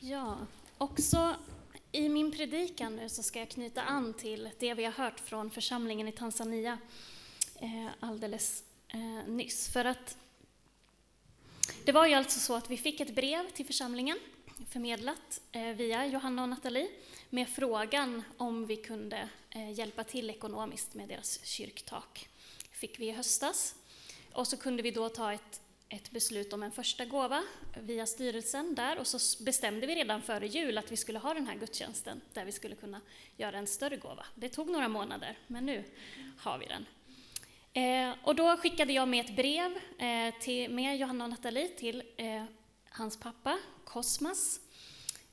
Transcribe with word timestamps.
Ja, 0.00 0.36
också 0.78 1.34
i 1.92 2.08
min 2.08 2.32
predikan 2.32 2.96
nu 2.96 3.08
så 3.08 3.22
ska 3.22 3.38
jag 3.38 3.48
knyta 3.48 3.82
an 3.82 4.14
till 4.14 4.50
det 4.58 4.74
vi 4.74 4.84
har 4.84 4.92
hört 4.92 5.20
från 5.20 5.50
församlingen 5.50 6.08
i 6.08 6.12
Tanzania 6.12 6.78
eh, 7.54 7.86
alldeles 8.00 8.64
eh, 8.88 9.28
nyss. 9.28 9.68
För 9.68 9.84
att 9.84 10.16
det 11.84 11.92
var 11.92 12.06
ju 12.06 12.14
alltså 12.14 12.40
så 12.40 12.54
att 12.54 12.70
vi 12.70 12.76
fick 12.76 13.00
ett 13.00 13.14
brev 13.14 13.50
till 13.50 13.66
församlingen 13.66 14.18
förmedlat 14.70 15.40
eh, 15.52 15.62
via 15.62 16.06
Johanna 16.06 16.42
och 16.42 16.48
Nathalie 16.48 16.88
med 17.30 17.48
frågan 17.48 18.22
om 18.36 18.66
vi 18.66 18.76
kunde 18.76 19.28
eh, 19.50 19.70
hjälpa 19.72 20.04
till 20.04 20.30
ekonomiskt 20.30 20.94
med 20.94 21.08
deras 21.08 21.44
kyrktak. 21.44 22.28
fick 22.72 22.98
vi 22.98 23.08
i 23.08 23.12
höstas. 23.12 23.74
Och 24.32 24.46
så 24.46 24.56
kunde 24.56 24.82
vi 24.82 24.90
då 24.90 25.08
ta 25.08 25.32
ett 25.32 25.60
ett 25.88 26.10
beslut 26.10 26.52
om 26.52 26.62
en 26.62 26.72
första 26.72 27.04
gåva 27.04 27.42
via 27.80 28.06
styrelsen 28.06 28.74
där 28.74 28.98
och 28.98 29.06
så 29.06 29.44
bestämde 29.44 29.86
vi 29.86 29.94
redan 29.94 30.22
före 30.22 30.46
jul 30.46 30.78
att 30.78 30.92
vi 30.92 30.96
skulle 30.96 31.18
ha 31.18 31.34
den 31.34 31.46
här 31.46 31.54
gudstjänsten 31.54 32.20
där 32.32 32.44
vi 32.44 32.52
skulle 32.52 32.74
kunna 32.74 33.00
göra 33.36 33.58
en 33.58 33.66
större 33.66 33.96
gåva. 33.96 34.26
Det 34.34 34.48
tog 34.48 34.70
några 34.70 34.88
månader, 34.88 35.38
men 35.46 35.66
nu 35.66 35.84
har 36.38 36.58
vi 36.58 36.66
den. 36.66 36.86
Eh, 37.72 38.14
och 38.22 38.34
då 38.34 38.56
skickade 38.56 38.92
jag 38.92 39.08
med 39.08 39.24
ett 39.24 39.36
brev 39.36 39.78
eh, 39.98 40.34
till, 40.40 40.70
med 40.70 40.96
Johanna 40.98 41.24
och 41.24 41.30
Nathalie 41.30 41.68
till 41.68 42.02
eh, 42.16 42.44
hans 42.88 43.20
pappa 43.20 43.58
Kosmas 43.84 44.60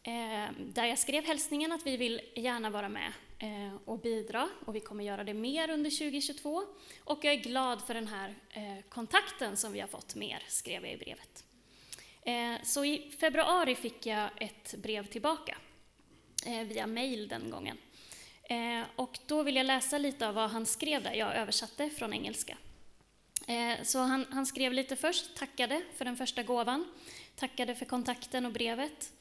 Eh, 0.08 0.52
där 0.58 0.86
jag 0.86 1.00
skrev 1.00 1.26
hälsningen 1.26 1.72
att 1.72 1.88
vi 1.88 1.98
vill 1.98 2.22
gärna 2.36 2.70
vara 2.70 2.90
med 2.90 3.14
eh, 3.40 3.76
och 3.86 4.00
bidra 4.00 4.50
och 4.66 4.76
vi 4.76 4.80
kommer 4.80 5.04
göra 5.04 5.24
det 5.24 5.34
mer 5.34 5.70
under 5.70 5.90
2022. 5.90 6.64
Och 7.04 7.26
jag 7.26 7.34
är 7.34 7.40
glad 7.40 7.82
för 7.82 7.94
den 7.94 8.08
här 8.08 8.36
eh, 8.50 8.84
kontakten 8.90 9.58
som 9.58 9.72
vi 9.72 9.80
har 9.80 9.88
fått 9.88 10.16
med 10.16 10.30
er, 10.30 10.44
skrev 10.48 10.84
jag 10.84 10.94
i 10.94 10.98
brevet. 10.98 11.44
Eh, 12.22 12.64
så 12.64 12.86
i 12.86 13.12
februari 13.20 13.76
fick 13.76 14.06
jag 14.06 14.30
ett 14.38 14.76
brev 14.78 15.06
tillbaka 15.08 15.58
eh, 16.46 16.62
via 16.62 16.88
mail 16.88 17.28
den 17.28 17.50
gången. 17.50 17.78
Och 18.96 19.20
då 19.26 19.44
vill 19.44 19.56
jag 19.56 19.66
läsa 19.66 19.98
lite 19.98 20.28
av 20.28 20.36
vad 20.36 20.50
han 20.50 20.66
skrev 20.66 21.04
där, 21.04 21.14
jag 21.14 21.36
översatte 21.36 21.90
från 21.90 22.14
engelska. 22.14 22.58
Så 23.84 24.00
han, 24.00 24.26
han 24.32 24.46
skrev 24.46 24.74
lite 24.74 24.96
först, 24.96 25.38
tackade 25.38 25.82
för 25.98 26.06
den 26.06 26.18
första 26.18 26.44
gåvan, 26.44 26.86
tackade 27.36 27.76
för 27.76 27.86
kontakten 27.86 28.46
och 28.46 28.52
brevet, 28.52 29.12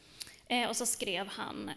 Eh, 0.49 0.69
och 0.69 0.77
så 0.77 0.87
skrev 0.87 1.27
han 1.27 1.71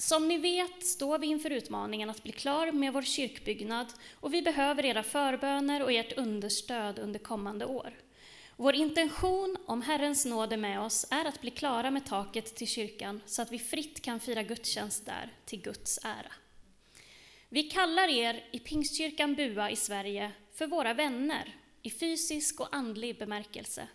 som 0.00 0.28
ni 0.28 0.38
vet 0.38 0.86
står 0.86 1.18
vi 1.18 1.26
inför 1.26 1.50
utmaningen 1.50 2.10
att 2.10 2.22
bli 2.22 2.32
klar 2.32 2.72
med 2.72 2.92
vår 2.92 3.02
kyrkbyggnad 3.02 3.86
och 4.14 4.34
vi 4.34 4.42
behöver 4.42 4.84
era 4.84 5.02
förböner 5.02 5.82
och 5.82 5.92
ert 5.92 6.18
understöd 6.18 6.98
under 6.98 7.18
kommande 7.18 7.64
år. 7.64 7.94
Vår 8.56 8.74
intention, 8.74 9.56
om 9.66 9.82
Herrens 9.82 10.24
nåd 10.24 10.52
är 10.52 10.56
med 10.56 10.80
oss, 10.80 11.06
är 11.10 11.24
att 11.24 11.40
bli 11.40 11.50
klara 11.50 11.90
med 11.90 12.06
taket 12.06 12.56
till 12.56 12.68
kyrkan 12.68 13.20
så 13.26 13.42
att 13.42 13.52
vi 13.52 13.58
fritt 13.58 14.02
kan 14.02 14.20
fira 14.20 14.42
gudstjänst 14.42 15.06
där 15.06 15.32
till 15.44 15.60
Guds 15.60 15.98
ära. 16.02 16.32
Vi 17.48 17.62
kallar 17.62 18.08
er 18.08 18.44
i 18.50 18.58
Pingstkyrkan 18.58 19.34
Bua 19.34 19.70
i 19.70 19.76
Sverige 19.76 20.32
för 20.54 20.66
våra 20.66 20.94
vänner 20.94 21.56
i 21.82 21.90
fysisk 21.90 22.60
och 22.60 22.76
andlig 22.76 23.18
bemärkelse. 23.18 23.88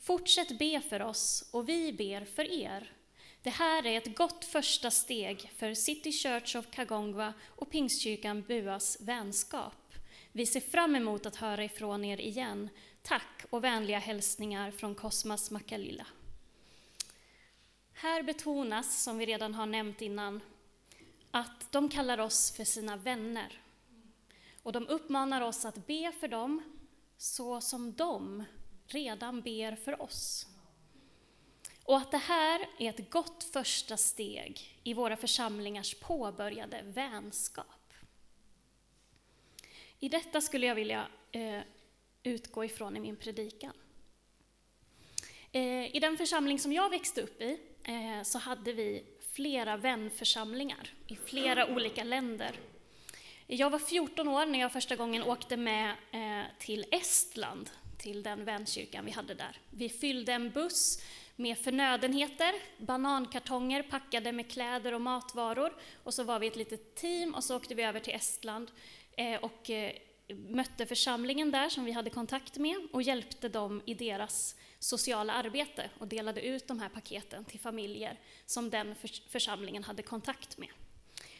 Fortsätt 0.00 0.58
be 0.58 0.80
för 0.88 1.02
oss 1.02 1.48
och 1.52 1.68
vi 1.68 1.92
ber 1.92 2.24
för 2.24 2.52
er 2.52 2.95
det 3.46 3.52
här 3.52 3.86
är 3.86 3.98
ett 3.98 4.16
gott 4.16 4.44
första 4.44 4.90
steg 4.90 5.50
för 5.56 5.74
City 5.74 6.12
Church 6.12 6.56
of 6.56 6.70
Kagongwa 6.70 7.34
och 7.48 7.70
Pingstkyrkan 7.70 8.42
Buas 8.42 9.00
vänskap. 9.00 9.94
Vi 10.32 10.46
ser 10.46 10.60
fram 10.60 10.96
emot 10.96 11.26
att 11.26 11.36
höra 11.36 11.64
ifrån 11.64 12.04
er 12.04 12.20
igen. 12.20 12.68
Tack 13.02 13.44
och 13.50 13.64
vänliga 13.64 13.98
hälsningar 13.98 14.70
från 14.70 14.94
Cosmas 14.94 15.50
Makalila. 15.50 16.06
Här 17.92 18.22
betonas, 18.22 19.02
som 19.02 19.18
vi 19.18 19.26
redan 19.26 19.54
har 19.54 19.66
nämnt 19.66 20.02
innan, 20.02 20.40
att 21.30 21.72
de 21.72 21.88
kallar 21.88 22.18
oss 22.18 22.52
för 22.56 22.64
sina 22.64 22.96
vänner. 22.96 23.60
Och 24.62 24.72
de 24.72 24.88
uppmanar 24.88 25.40
oss 25.40 25.64
att 25.64 25.86
be 25.86 26.12
för 26.20 26.28
dem 26.28 26.62
så 27.16 27.60
som 27.60 27.92
de 27.92 28.44
redan 28.86 29.40
ber 29.40 29.76
för 29.76 30.02
oss. 30.02 30.46
Och 31.86 31.96
att 31.96 32.10
det 32.10 32.16
här 32.16 32.68
är 32.78 32.90
ett 32.90 33.10
gott 33.10 33.44
första 33.52 33.96
steg 33.96 34.80
i 34.84 34.94
våra 34.94 35.16
församlingars 35.16 35.94
påbörjade 35.94 36.82
vänskap. 36.82 37.92
I 40.00 40.08
detta 40.08 40.40
skulle 40.40 40.66
jag 40.66 40.74
vilja 40.74 41.06
eh, 41.32 41.60
utgå 42.22 42.64
ifrån 42.64 42.96
i 42.96 43.00
min 43.00 43.16
predikan. 43.16 43.72
Eh, 45.52 45.96
I 45.96 45.98
den 46.00 46.16
församling 46.16 46.58
som 46.58 46.72
jag 46.72 46.90
växte 46.90 47.22
upp 47.22 47.42
i 47.42 47.58
eh, 47.84 48.22
så 48.22 48.38
hade 48.38 48.72
vi 48.72 49.04
flera 49.32 49.76
vänförsamlingar 49.76 50.94
i 51.06 51.16
flera 51.16 51.66
olika 51.66 52.04
länder. 52.04 52.60
Jag 53.46 53.70
var 53.70 53.78
14 53.78 54.28
år 54.28 54.46
när 54.46 54.58
jag 54.58 54.72
första 54.72 54.96
gången 54.96 55.22
åkte 55.22 55.56
med 55.56 55.90
eh, 56.10 56.44
till 56.58 56.84
Estland, 56.90 57.70
till 57.98 58.22
den 58.22 58.44
vänkyrkan 58.44 59.04
vi 59.04 59.10
hade 59.10 59.34
där. 59.34 59.60
Vi 59.70 59.88
fyllde 59.88 60.32
en 60.32 60.50
buss 60.50 61.02
med 61.36 61.58
förnödenheter, 61.58 62.54
banankartonger 62.78 63.82
packade 63.82 64.32
med 64.32 64.50
kläder 64.50 64.92
och 64.94 65.00
matvaror. 65.00 65.72
Och 66.02 66.14
så 66.14 66.24
var 66.24 66.38
vi 66.38 66.46
ett 66.46 66.56
litet 66.56 66.94
team 66.94 67.34
och 67.34 67.44
så 67.44 67.56
åkte 67.56 67.74
vi 67.74 67.82
över 67.82 68.00
till 68.00 68.14
Estland 68.14 68.70
eh, 69.16 69.40
och 69.40 69.70
eh, 69.70 69.92
mötte 70.28 70.86
församlingen 70.86 71.50
där 71.50 71.68
som 71.68 71.84
vi 71.84 71.92
hade 71.92 72.10
kontakt 72.10 72.56
med 72.56 72.76
och 72.92 73.02
hjälpte 73.02 73.48
dem 73.48 73.82
i 73.86 73.94
deras 73.94 74.56
sociala 74.78 75.32
arbete 75.32 75.90
och 75.98 76.08
delade 76.08 76.40
ut 76.40 76.68
de 76.68 76.80
här 76.80 76.88
paketen 76.88 77.44
till 77.44 77.60
familjer 77.60 78.20
som 78.46 78.70
den 78.70 78.94
församlingen 79.28 79.84
hade 79.84 80.02
kontakt 80.02 80.58
med. 80.58 80.68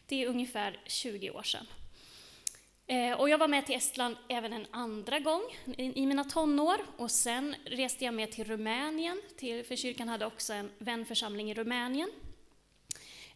Det 0.06 0.23
är 0.23 0.29
ungefär 0.29 0.81
20 0.87 1.31
år 1.31 1.43
sedan. 1.43 1.67
Eh, 2.89 3.21
och 3.21 3.29
jag 3.29 3.39
var 3.39 3.49
med 3.49 3.67
till 3.67 3.75
Estland 3.75 4.17
även 4.29 4.53
en 4.53 4.67
andra 4.71 5.19
gång 5.19 5.43
i 5.77 6.07
mina 6.07 6.25
tonår 6.25 6.77
och 6.97 7.11
sen 7.11 7.55
reste 7.65 8.05
jag 8.05 8.15
med 8.15 8.33
till 8.33 8.45
Rumänien, 8.45 9.23
till, 9.37 9.65
för 9.65 9.77
kyrkan 9.77 10.09
hade 10.09 10.27
också 10.27 10.53
en 10.53 10.71
vänförsamling 10.79 11.51
i 11.51 11.55
Rumänien. 11.55 12.11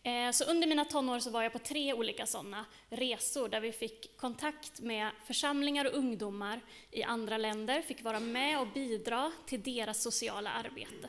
Eh, 0.03 0.31
så 0.33 0.45
under 0.45 0.67
mina 0.67 0.85
tonår 0.85 1.19
så 1.19 1.31
var 1.31 1.43
jag 1.43 1.53
på 1.53 1.59
tre 1.59 1.95
olika 1.95 2.27
sådana 2.27 2.65
resor 2.89 3.49
där 3.49 3.61
vi 3.61 3.73
fick 3.73 4.17
kontakt 4.17 4.81
med 4.81 5.11
församlingar 5.27 5.85
och 5.85 5.95
ungdomar 5.95 6.61
i 6.91 7.03
andra 7.03 7.39
länder, 7.39 7.83
fick 7.83 8.05
vara 8.05 8.21
med 8.21 8.61
och 8.61 8.67
bidra 8.67 9.33
till 9.47 9.63
deras 9.63 10.03
sociala 10.03 10.51
arbete. 10.51 11.09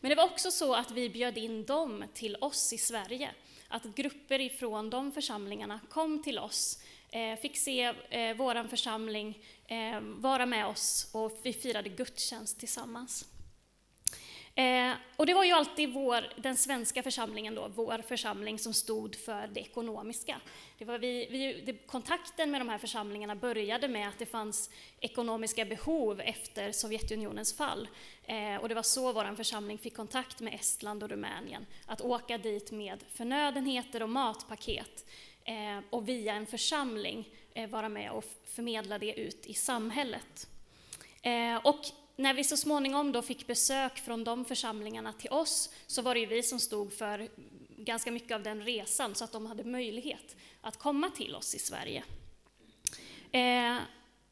Men 0.00 0.08
det 0.08 0.14
var 0.14 0.24
också 0.24 0.50
så 0.50 0.74
att 0.74 0.90
vi 0.90 1.10
bjöd 1.10 1.38
in 1.38 1.64
dem 1.64 2.04
till 2.14 2.36
oss 2.40 2.72
i 2.72 2.78
Sverige, 2.78 3.30
att 3.68 3.84
grupper 3.84 4.40
ifrån 4.40 4.90
de 4.90 5.12
församlingarna 5.12 5.80
kom 5.90 6.22
till 6.22 6.38
oss 6.38 6.78
Eh, 7.14 7.36
fick 7.36 7.56
se 7.56 7.82
eh, 8.10 8.36
vår 8.36 8.68
församling 8.68 9.38
eh, 9.66 10.00
vara 10.00 10.46
med 10.46 10.66
oss 10.66 11.10
och 11.12 11.40
vi 11.42 11.52
firade 11.52 11.88
gudstjänst 11.88 12.58
tillsammans. 12.58 13.28
Eh, 14.54 14.92
och 15.16 15.26
det 15.26 15.34
var 15.34 15.44
ju 15.44 15.52
alltid 15.52 15.92
vår, 15.92 16.32
den 16.36 16.56
svenska 16.56 17.02
församlingen, 17.02 17.54
då, 17.54 17.70
vår 17.74 18.02
församling, 18.08 18.58
som 18.58 18.74
stod 18.74 19.16
för 19.16 19.46
det 19.46 19.60
ekonomiska. 19.60 20.40
Det 20.78 20.84
var 20.84 20.98
vi, 20.98 21.28
vi, 21.30 21.62
det, 21.66 21.72
kontakten 21.72 22.50
med 22.50 22.60
de 22.60 22.68
här 22.68 22.78
församlingarna 22.78 23.36
började 23.36 23.88
med 23.88 24.08
att 24.08 24.18
det 24.18 24.26
fanns 24.26 24.70
ekonomiska 25.00 25.64
behov 25.64 26.20
efter 26.20 26.72
Sovjetunionens 26.72 27.56
fall. 27.56 27.88
Och 28.60 28.68
det 28.68 28.74
var 28.74 28.82
så 28.82 29.12
vår 29.12 29.36
församling 29.36 29.78
fick 29.78 29.96
kontakt 29.96 30.40
med 30.40 30.54
Estland 30.54 31.02
och 31.02 31.10
Rumänien, 31.10 31.66
att 31.86 32.00
åka 32.00 32.38
dit 32.38 32.70
med 32.70 33.04
förnödenheter 33.12 34.02
och 34.02 34.08
matpaket 34.08 35.04
eh, 35.44 35.84
och 35.90 36.08
via 36.08 36.34
en 36.34 36.46
församling 36.46 37.28
eh, 37.54 37.70
vara 37.70 37.88
med 37.88 38.10
och 38.10 38.24
förmedla 38.44 38.98
det 38.98 39.20
ut 39.20 39.46
i 39.46 39.54
samhället. 39.54 40.48
Eh, 41.22 41.56
och 41.56 41.80
när 42.16 42.34
vi 42.34 42.44
så 42.44 42.56
småningom 42.56 43.12
då 43.12 43.22
fick 43.22 43.46
besök 43.46 43.98
från 43.98 44.24
de 44.24 44.44
församlingarna 44.44 45.12
till 45.12 45.30
oss 45.30 45.70
så 45.86 46.02
var 46.02 46.14
det 46.14 46.20
ju 46.20 46.26
vi 46.26 46.42
som 46.42 46.60
stod 46.60 46.92
för 46.92 47.28
ganska 47.76 48.10
mycket 48.10 48.32
av 48.32 48.42
den 48.42 48.62
resan 48.62 49.14
så 49.14 49.24
att 49.24 49.32
de 49.32 49.46
hade 49.46 49.64
möjlighet 49.64 50.36
att 50.60 50.78
komma 50.78 51.10
till 51.10 51.34
oss 51.34 51.54
i 51.54 51.58
Sverige. 51.58 52.04
Eh, 53.32 53.76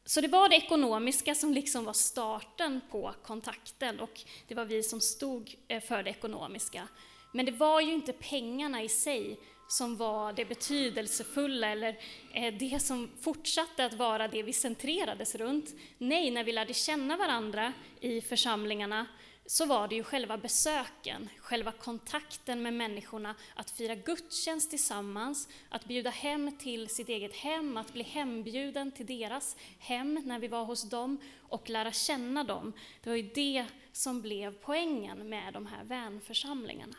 så 0.05 0.21
det 0.21 0.27
var 0.27 0.49
det 0.49 0.55
ekonomiska 0.55 1.35
som 1.35 1.53
liksom 1.53 1.85
var 1.85 1.93
starten 1.93 2.81
på 2.91 3.13
kontakten 3.23 3.99
och 3.99 4.21
det 4.47 4.55
var 4.55 4.65
vi 4.65 4.83
som 4.83 5.01
stod 5.01 5.55
eh, 5.67 5.83
för 5.83 6.03
det 6.03 6.09
ekonomiska. 6.09 6.87
Men 7.31 7.45
det 7.45 7.51
var 7.51 7.81
ju 7.81 7.93
inte 7.93 8.13
pengarna 8.13 8.83
i 8.83 8.89
sig 8.89 9.39
som 9.73 9.97
var 9.97 10.33
det 10.33 10.45
betydelsefulla 10.45 11.67
eller 11.67 11.99
eh, 12.33 12.53
det 12.53 12.81
som 12.81 13.09
fortsatte 13.21 13.85
att 13.85 13.93
vara 13.93 14.27
det 14.27 14.43
vi 14.43 14.53
centrerades 14.53 15.35
runt. 15.35 15.75
Nej, 15.97 16.31
när 16.31 16.43
vi 16.43 16.51
lärde 16.51 16.73
känna 16.73 17.17
varandra 17.17 17.73
i 17.99 18.21
församlingarna 18.21 19.05
så 19.45 19.65
var 19.65 19.87
det 19.87 19.95
ju 19.95 20.03
själva 20.03 20.37
besöken, 20.37 21.29
själva 21.39 21.71
kontakten 21.71 22.61
med 22.61 22.73
människorna, 22.73 23.35
att 23.55 23.71
fira 23.71 23.95
gudstjänst 23.95 24.69
tillsammans, 24.69 25.49
att 25.69 25.85
bjuda 25.85 26.09
hem 26.09 26.57
till 26.57 26.89
sitt 26.89 27.09
eget 27.09 27.35
hem, 27.35 27.77
att 27.77 27.93
bli 27.93 28.03
hembjuden 28.03 28.91
till 28.91 29.05
deras 29.05 29.55
hem 29.79 30.21
när 30.25 30.39
vi 30.39 30.47
var 30.47 30.65
hos 30.65 30.89
dem 30.89 31.17
och 31.39 31.69
lära 31.69 31.91
känna 31.91 32.43
dem. 32.43 32.73
Det 33.03 33.09
var 33.09 33.17
ju 33.17 33.29
det 33.35 33.65
som 33.91 34.21
blev 34.21 34.55
poängen 34.61 35.29
med 35.29 35.53
de 35.53 35.65
här 35.65 35.83
vänförsamlingarna. 35.83 36.95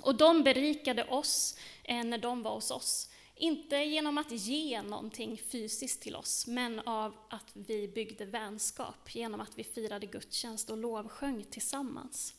Och 0.00 0.14
de 0.14 0.42
berikade 0.42 1.04
oss 1.04 1.58
eh, 1.84 2.04
när 2.04 2.18
de 2.18 2.42
var 2.42 2.54
hos 2.54 2.70
oss. 2.70 3.08
Inte 3.34 3.76
genom 3.76 4.18
att 4.18 4.30
ge 4.30 4.82
någonting 4.82 5.38
fysiskt 5.38 6.02
till 6.02 6.16
oss, 6.16 6.46
men 6.46 6.78
av 6.78 7.16
att 7.30 7.50
vi 7.52 7.88
byggde 7.88 8.24
vänskap 8.24 9.14
genom 9.14 9.40
att 9.40 9.58
vi 9.58 9.64
firade 9.64 10.06
gudstjänst 10.06 10.70
och 10.70 10.76
lovsjöng 10.76 11.44
tillsammans. 11.44 12.34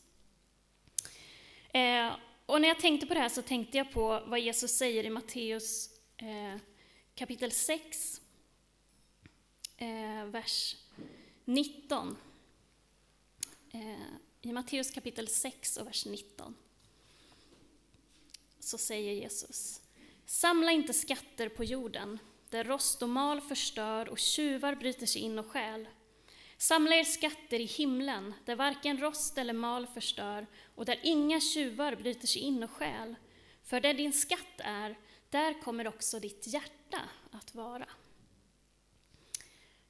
Eh, 1.72 2.12
och 2.46 2.60
när 2.60 2.68
jag 2.68 2.80
tänkte 2.80 3.06
på 3.06 3.14
det 3.14 3.20
här 3.20 3.28
så 3.28 3.42
tänkte 3.42 3.78
jag 3.78 3.92
på 3.92 4.22
vad 4.26 4.40
Jesus 4.40 4.70
säger 4.70 5.04
i 5.04 5.10
Matteus 5.10 5.90
eh, 6.16 6.60
kapitel 7.14 7.52
6, 7.52 8.20
eh, 9.76 10.24
vers 10.24 10.76
19. 11.44 12.16
Eh, 13.72 13.80
I 14.42 14.52
Matteus 14.52 14.90
kapitel 14.90 15.28
6 15.28 15.76
och 15.76 15.86
vers 15.86 16.06
19 16.06 16.54
så 18.64 18.78
säger 18.78 19.12
Jesus 19.12 19.80
Samla 20.26 20.72
inte 20.72 20.92
skatter 20.92 21.48
på 21.48 21.64
jorden, 21.64 22.18
där 22.50 22.64
rost 22.64 23.02
och 23.02 23.08
mal 23.08 23.40
förstör 23.40 24.08
och 24.08 24.18
tjuvar 24.18 24.74
bryter 24.74 25.06
sig 25.06 25.22
in 25.22 25.38
och 25.38 25.46
stjäl. 25.46 25.88
Samla 26.58 26.96
er 26.96 27.04
skatter 27.04 27.60
i 27.60 27.64
himlen, 27.64 28.34
där 28.44 28.56
varken 28.56 29.00
rost 29.00 29.38
eller 29.38 29.52
mal 29.52 29.86
förstör 29.86 30.46
och 30.74 30.84
där 30.84 31.00
inga 31.02 31.40
tjuvar 31.40 31.96
bryter 31.96 32.26
sig 32.26 32.42
in 32.42 32.62
och 32.62 32.70
stjäl. 32.70 33.16
För 33.64 33.80
där 33.80 33.94
din 33.94 34.12
skatt 34.12 34.58
är, 34.58 34.98
där 35.30 35.62
kommer 35.62 35.88
också 35.88 36.20
ditt 36.20 36.46
hjärta 36.46 37.00
att 37.30 37.54
vara. 37.54 37.86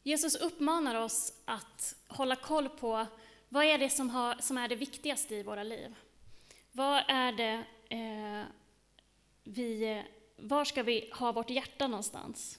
Jesus 0.03 0.35
uppmanar 0.35 0.95
oss 0.95 1.33
att 1.45 1.97
hålla 2.09 2.37
koll 2.37 2.69
på 2.69 3.07
vad 3.49 3.65
är 3.65 3.79
det 3.79 3.91
som, 3.91 4.11
har, 4.11 4.35
som 4.41 4.59
är 4.59 4.69
det 4.69 4.77
viktigaste 4.77 5.35
i 5.35 5.43
våra 5.43 5.63
liv. 5.63 5.95
Vad 6.73 7.03
är 7.09 7.33
det 7.33 7.65
eh, 7.89 8.45
vi, 9.45 10.03
var 10.37 10.65
ska 10.65 10.83
vi 10.83 11.11
ha 11.13 11.33
vårt 11.33 11.51
hjärta 11.51 11.87
någonstans? 11.87 12.59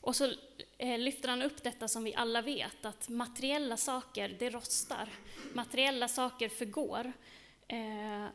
Och 0.00 0.16
så 0.16 0.32
eh, 0.78 0.98
lyfter 0.98 1.28
han 1.28 1.42
upp 1.42 1.62
detta 1.62 1.88
som 1.88 2.04
vi 2.04 2.14
alla 2.14 2.42
vet, 2.42 2.84
att 2.84 3.08
materiella 3.08 3.76
saker, 3.76 4.36
det 4.38 4.50
rostar. 4.50 5.08
Materiella 5.54 6.08
saker 6.08 6.48
förgår. 6.48 7.12
Eh, 7.68 8.26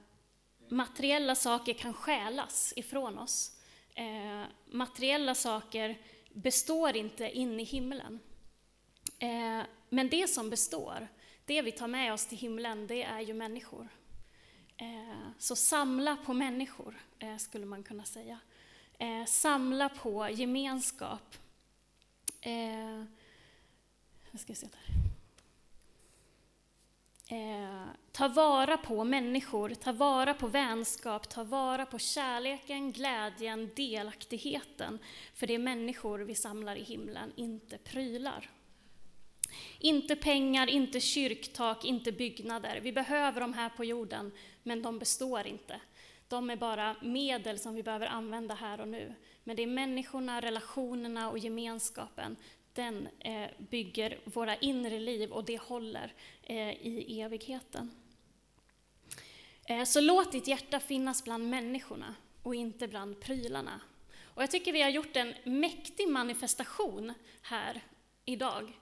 materiella 0.69 1.35
saker 1.35 1.73
kan 1.73 1.93
stjälas 1.93 2.73
ifrån 2.75 3.17
oss. 3.17 3.51
Eh, 3.95 4.43
materiella 4.65 5.35
saker 5.35 5.97
består 6.33 6.95
inte 6.95 7.29
in 7.29 7.59
i 7.59 7.63
himlen. 7.63 8.19
Eh, 9.19 9.61
men 9.89 10.09
det 10.09 10.29
som 10.29 10.49
består, 10.49 11.07
det 11.45 11.61
vi 11.61 11.71
tar 11.71 11.87
med 11.87 12.13
oss 12.13 12.25
till 12.25 12.37
himlen, 12.37 12.87
det 12.87 13.03
är 13.03 13.21
ju 13.21 13.33
människor. 13.33 13.89
Eh, 14.77 15.29
så 15.37 15.55
samla 15.55 16.17
på 16.17 16.33
människor, 16.33 16.95
eh, 17.19 17.37
skulle 17.37 17.65
man 17.65 17.83
kunna 17.83 18.03
säga. 18.03 18.39
Eh, 18.99 19.25
samla 19.25 19.89
på 19.89 20.29
gemenskap. 20.29 21.35
Jag 24.31 24.39
ska 24.39 24.55
se 24.55 24.67
där. 24.67 25.05
Eh, 27.27 27.87
ta 28.11 28.27
vara 28.27 28.77
på 28.77 29.03
människor, 29.03 29.69
ta 29.69 29.91
vara 29.91 30.33
på 30.33 30.47
vänskap, 30.47 31.29
ta 31.29 31.43
vara 31.43 31.85
på 31.85 31.99
kärleken, 31.99 32.91
glädjen, 32.91 33.69
delaktigheten. 33.75 34.99
För 35.33 35.47
det 35.47 35.53
är 35.55 35.59
människor 35.59 36.19
vi 36.19 36.35
samlar 36.35 36.75
i 36.75 36.83
himlen, 36.83 37.31
inte 37.35 37.77
prylar. 37.77 38.49
Inte 39.79 40.15
pengar, 40.15 40.69
inte 40.69 40.99
kyrktak, 40.99 41.85
inte 41.85 42.11
byggnader. 42.11 42.79
Vi 42.83 42.91
behöver 42.91 43.41
dem 43.41 43.53
här 43.53 43.69
på 43.69 43.85
jorden, 43.85 44.31
men 44.63 44.81
de 44.81 44.99
består 44.99 45.47
inte. 45.47 45.79
De 46.27 46.49
är 46.49 46.55
bara 46.55 46.95
medel 47.01 47.59
som 47.59 47.75
vi 47.75 47.83
behöver 47.83 48.07
använda 48.07 48.55
här 48.55 48.81
och 48.81 48.87
nu. 48.87 49.13
Men 49.43 49.55
det 49.55 49.63
är 49.63 49.67
människorna, 49.67 50.41
relationerna 50.41 51.29
och 51.29 51.39
gemenskapen. 51.39 52.35
Den 52.73 53.07
eh, 53.19 53.49
bygger 53.57 54.19
våra 54.23 54.55
inre 54.55 54.99
liv 54.99 55.31
och 55.31 55.45
det 55.45 55.61
håller 55.61 56.13
eh, 56.43 56.69
i 56.69 57.21
evigheten. 57.21 57.91
Eh, 59.65 59.83
så 59.83 60.01
låt 60.01 60.31
ditt 60.31 60.47
hjärta 60.47 60.79
finnas 60.79 61.23
bland 61.23 61.49
människorna 61.49 62.15
och 62.43 62.55
inte 62.55 62.87
bland 62.87 63.19
prylarna. 63.19 63.81
Och 64.23 64.43
jag 64.43 64.51
tycker 64.51 64.73
vi 64.73 64.81
har 64.81 64.89
gjort 64.89 65.15
en 65.15 65.33
mäktig 65.43 66.07
manifestation 66.07 67.13
här 67.41 67.81
idag 68.25 68.73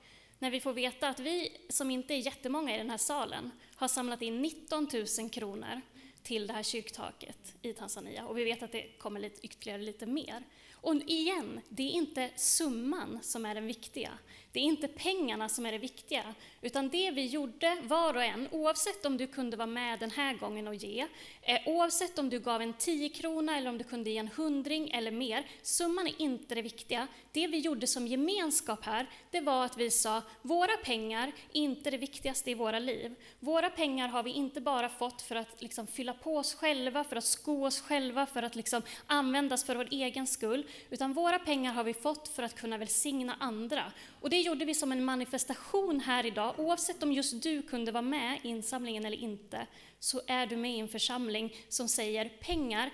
när 0.43 0.51
vi 0.51 0.59
får 0.59 0.73
veta 0.73 1.09
att 1.09 1.19
vi, 1.19 1.57
som 1.69 1.91
inte 1.91 2.13
är 2.13 2.17
jättemånga 2.17 2.75
i 2.75 2.77
den 2.77 2.89
här 2.89 2.97
salen, 2.97 3.51
har 3.75 3.87
samlat 3.87 4.21
in 4.21 4.41
19 4.41 4.87
000 5.19 5.29
kronor 5.29 5.81
till 6.23 6.47
det 6.47 6.53
här 6.53 6.63
kyrktaket 6.63 7.55
i 7.61 7.73
Tanzania. 7.73 8.25
Och 8.25 8.37
vi 8.37 8.43
vet 8.43 8.63
att 8.63 8.71
det 8.71 8.97
kommer 8.97 9.19
lite, 9.19 9.45
ytterligare 9.45 9.81
lite 9.81 10.05
mer. 10.05 10.43
Och 10.73 10.95
igen, 10.95 11.61
det 11.69 11.83
är 11.83 11.91
inte 11.91 12.29
summan 12.35 13.19
som 13.21 13.45
är 13.45 13.55
den 13.55 13.67
viktiga. 13.67 14.11
Det 14.53 14.59
är 14.59 14.63
inte 14.63 14.87
pengarna 14.87 15.49
som 15.49 15.65
är 15.65 15.71
det 15.71 15.77
viktiga, 15.77 16.23
utan 16.61 16.89
det 16.89 17.11
vi 17.11 17.25
gjorde 17.25 17.77
var 17.83 18.13
och 18.13 18.23
en, 18.23 18.47
oavsett 18.51 19.05
om 19.05 19.17
du 19.17 19.27
kunde 19.27 19.57
vara 19.57 19.67
med 19.67 19.99
den 19.99 20.11
här 20.11 20.33
gången 20.33 20.67
och 20.67 20.75
ge, 20.75 21.07
eh, 21.41 21.59
oavsett 21.65 22.19
om 22.19 22.29
du 22.29 22.39
gav 22.39 22.61
en 22.61 22.73
10 22.73 23.09
krona 23.09 23.57
eller 23.57 23.69
om 23.69 23.77
du 23.77 23.83
kunde 23.83 24.09
ge 24.09 24.17
en 24.17 24.27
hundring 24.27 24.91
eller 24.91 25.11
mer, 25.11 25.47
summan 25.61 26.07
är 26.07 26.21
inte 26.21 26.55
det 26.55 26.61
viktiga. 26.61 27.07
Det 27.31 27.47
vi 27.47 27.59
gjorde 27.59 27.87
som 27.87 28.07
gemenskap 28.07 28.85
här, 28.85 29.09
det 29.31 29.41
var 29.41 29.65
att 29.65 29.77
vi 29.77 29.91
sa, 29.91 30.21
våra 30.41 30.77
pengar 30.77 31.27
är 31.27 31.61
inte 31.61 31.91
det 31.91 31.97
viktigaste 31.97 32.51
i 32.51 32.53
våra 32.53 32.79
liv. 32.79 33.15
Våra 33.39 33.69
pengar 33.69 34.07
har 34.07 34.23
vi 34.23 34.31
inte 34.31 34.61
bara 34.61 34.89
fått 34.89 35.21
för 35.21 35.35
att 35.35 35.61
liksom 35.61 35.87
fylla 35.87 36.13
på 36.13 36.37
oss 36.37 36.53
själva, 36.53 37.03
för 37.03 37.15
att 37.15 37.23
sko 37.23 37.65
oss 37.65 37.81
själva, 37.81 38.25
för 38.25 38.43
att 38.43 38.55
liksom 38.55 38.81
användas 39.07 39.63
för 39.63 39.75
vår 39.75 39.87
egen 39.91 40.27
skull, 40.27 40.65
utan 40.89 41.13
våra 41.13 41.39
pengar 41.39 41.73
har 41.73 41.83
vi 41.83 41.93
fått 41.93 42.27
för 42.27 42.43
att 42.43 42.55
kunna 42.55 42.77
välsigna 42.77 43.35
andra. 43.39 43.91
Och 44.21 44.29
det 44.29 44.42
gjorde 44.43 44.65
vi 44.65 44.73
som 44.73 44.91
en 44.91 45.05
manifestation 45.05 45.99
här 45.99 46.25
idag. 46.25 46.59
Oavsett 46.59 47.03
om 47.03 47.11
just 47.11 47.43
du 47.43 47.61
kunde 47.61 47.91
vara 47.91 48.01
med 48.01 48.39
i 48.43 48.47
insamlingen 48.47 49.05
eller 49.05 49.17
inte, 49.17 49.67
så 49.99 50.21
är 50.27 50.47
du 50.47 50.57
med 50.57 50.75
i 50.75 50.79
en 50.79 50.87
församling 50.87 51.55
som 51.69 51.87
säger 51.87 52.29
pengar 52.29 52.91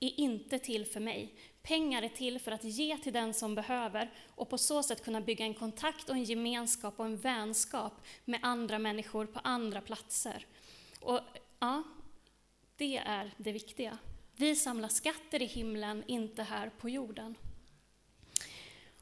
är 0.00 0.20
inte 0.20 0.58
till 0.58 0.86
för 0.86 1.00
mig. 1.00 1.34
Pengar 1.62 2.02
är 2.02 2.08
till 2.08 2.38
för 2.38 2.52
att 2.52 2.64
ge 2.64 2.98
till 2.98 3.12
den 3.12 3.34
som 3.34 3.54
behöver 3.54 4.10
och 4.34 4.48
på 4.48 4.58
så 4.58 4.82
sätt 4.82 5.04
kunna 5.04 5.20
bygga 5.20 5.44
en 5.44 5.54
kontakt 5.54 6.08
och 6.08 6.14
en 6.14 6.24
gemenskap 6.24 7.00
och 7.00 7.06
en 7.06 7.16
vänskap 7.16 7.92
med 8.24 8.40
andra 8.42 8.78
människor 8.78 9.26
på 9.26 9.40
andra 9.44 9.80
platser. 9.80 10.46
Och 11.00 11.20
ja, 11.58 11.82
det 12.76 12.96
är 12.96 13.34
det 13.36 13.52
viktiga. 13.52 13.98
Vi 14.36 14.56
samlar 14.56 14.88
skatter 14.88 15.42
i 15.42 15.46
himlen, 15.46 16.04
inte 16.06 16.42
här 16.42 16.70
på 16.78 16.88
jorden. 16.88 17.34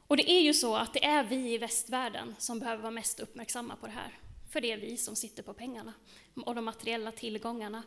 Och 0.09 0.17
det 0.17 0.31
är 0.31 0.41
ju 0.41 0.53
så 0.53 0.75
att 0.75 0.93
det 0.93 1.05
är 1.05 1.23
vi 1.23 1.53
i 1.53 1.57
västvärlden 1.57 2.35
som 2.37 2.59
behöver 2.59 2.81
vara 2.81 2.91
mest 2.91 3.19
uppmärksamma 3.19 3.75
på 3.75 3.85
det 3.85 3.91
här. 3.91 4.19
För 4.49 4.61
det 4.61 4.71
är 4.71 4.77
vi 4.77 4.97
som 4.97 5.15
sitter 5.15 5.43
på 5.43 5.53
pengarna 5.53 5.93
och 6.45 6.55
de 6.55 6.65
materiella 6.65 7.11
tillgångarna. 7.11 7.83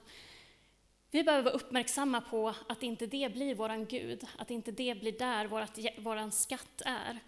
Vi 1.11 1.25
behöver 1.25 1.45
vara 1.45 1.55
uppmärksamma 1.55 2.21
på 2.21 2.55
att 2.69 2.83
inte 2.83 3.07
det 3.07 3.33
blir 3.33 3.55
våran 3.55 3.87
Gud, 3.87 4.25
att 4.39 4.51
inte 4.51 4.73
det 4.73 5.01
blir 5.01 5.13
där 5.13 5.47
vårat, 5.47 5.79
våran 5.99 6.33
skatt 6.33 6.83
är. 6.85 7.19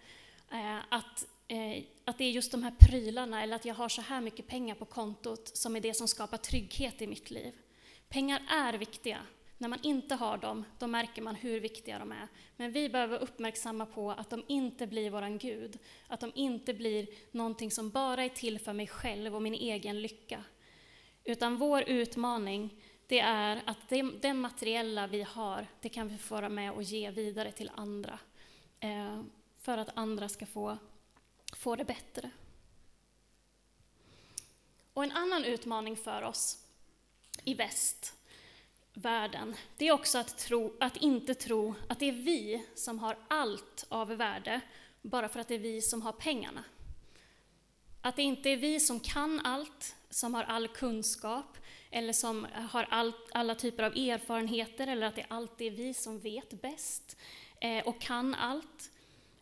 Eh, 0.51 0.77
att, 0.89 1.25
eh, 1.47 1.83
att 2.05 2.17
det 2.17 2.23
är 2.23 2.31
just 2.31 2.51
de 2.51 2.63
här 2.63 2.73
prylarna, 2.79 3.43
eller 3.43 3.55
att 3.55 3.65
jag 3.65 3.75
har 3.75 3.89
så 3.89 4.01
här 4.01 4.21
mycket 4.21 4.47
pengar 4.47 4.75
på 4.75 4.85
kontot, 4.85 5.57
som 5.57 5.75
är 5.75 5.81
det 5.81 5.93
som 5.93 6.07
skapar 6.07 6.37
trygghet 6.37 7.01
i 7.01 7.07
mitt 7.07 7.31
liv. 7.31 7.53
Pengar 8.09 8.41
är 8.49 8.73
viktiga, 8.73 9.19
när 9.57 9.67
man 9.67 9.79
inte 9.83 10.15
har 10.15 10.37
dem, 10.37 10.65
då 10.79 10.87
märker 10.87 11.21
man 11.21 11.35
hur 11.35 11.59
viktiga 11.59 11.99
de 11.99 12.11
är. 12.11 12.27
Men 12.55 12.71
vi 12.71 12.89
behöver 12.89 13.19
uppmärksamma 13.19 13.85
på 13.85 14.11
att 14.11 14.29
de 14.29 14.43
inte 14.47 14.87
blir 14.87 15.09
våran 15.09 15.37
Gud. 15.37 15.79
Att 16.07 16.19
de 16.19 16.31
inte 16.35 16.73
blir 16.73 17.07
någonting 17.31 17.71
som 17.71 17.89
bara 17.89 18.23
är 18.23 18.29
till 18.29 18.59
för 18.59 18.73
mig 18.73 18.87
själv 18.87 19.35
och 19.35 19.41
min 19.41 19.53
egen 19.53 20.01
lycka. 20.01 20.43
Utan 21.23 21.57
vår 21.57 21.89
utmaning, 21.89 22.81
det 23.07 23.19
är 23.19 23.61
att 23.65 23.89
det, 23.89 24.01
den 24.01 24.39
materiella 24.39 25.07
vi 25.07 25.21
har, 25.21 25.67
det 25.81 25.89
kan 25.89 26.07
vi 26.07 26.17
få 26.17 26.35
vara 26.35 26.49
med 26.49 26.71
och 26.71 26.83
ge 26.83 27.11
vidare 27.11 27.51
till 27.51 27.71
andra. 27.75 28.19
Eh, 28.79 29.21
för 29.59 29.77
att 29.77 29.97
andra 29.97 30.29
ska 30.29 30.45
få, 30.45 30.77
få 31.55 31.75
det 31.75 31.85
bättre. 31.85 32.29
Och 34.93 35.03
en 35.03 35.11
annan 35.11 35.43
utmaning 35.43 35.97
för 35.97 36.21
oss 36.21 36.67
i 37.43 37.53
väst, 37.53 38.13
världen, 38.97 39.55
det 39.77 39.87
är 39.87 39.91
också 39.91 40.17
att, 40.17 40.37
tro, 40.37 40.73
att 40.79 40.97
inte 40.97 41.33
tro 41.33 41.75
att 41.89 41.99
det 41.99 42.09
är 42.09 42.11
vi 42.11 42.65
som 42.75 42.99
har 42.99 43.17
allt 43.27 43.85
av 43.89 44.07
värde, 44.07 44.61
bara 45.01 45.29
för 45.29 45.39
att 45.39 45.47
det 45.47 45.55
är 45.55 45.59
vi 45.59 45.81
som 45.81 46.01
har 46.01 46.11
pengarna. 46.11 46.63
Att 48.01 48.15
det 48.15 48.23
inte 48.23 48.49
är 48.49 48.57
vi 48.57 48.79
som 48.79 48.99
kan 48.99 49.39
allt, 49.43 49.95
som 50.09 50.33
har 50.33 50.43
all 50.43 50.67
kunskap, 50.67 51.57
eller 51.91 52.13
som 52.13 52.47
har 52.69 52.87
all, 52.89 53.13
alla 53.31 53.55
typer 53.55 53.83
av 53.83 53.91
erfarenheter, 53.91 54.87
eller 54.87 55.07
att 55.07 55.15
det 55.15 55.25
alltid 55.29 55.73
är 55.73 55.77
vi 55.77 55.93
som 55.93 56.19
vet 56.19 56.61
bäst 56.61 57.17
eh, 57.59 57.87
och 57.87 58.01
kan 58.01 58.35
allt. 58.35 58.91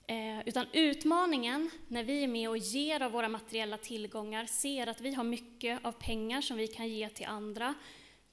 Eh, 0.08 0.48
utan 0.48 0.66
utmaningen 0.74 1.70
när 1.88 2.04
vi 2.04 2.24
är 2.24 2.28
med 2.28 2.50
och 2.50 2.58
ger 2.58 3.02
av 3.02 3.12
våra 3.12 3.30
materiella 3.30 3.78
tillgångar, 3.78 4.46
ser 4.46 4.88
att 4.88 5.02
vi 5.02 5.14
har 5.14 5.24
mycket 5.24 5.86
av 5.86 5.92
pengar 5.92 6.42
som 6.42 6.58
vi 6.58 6.68
kan 6.68 6.90
ge 6.90 7.10
till 7.10 7.26
andra, 7.26 7.74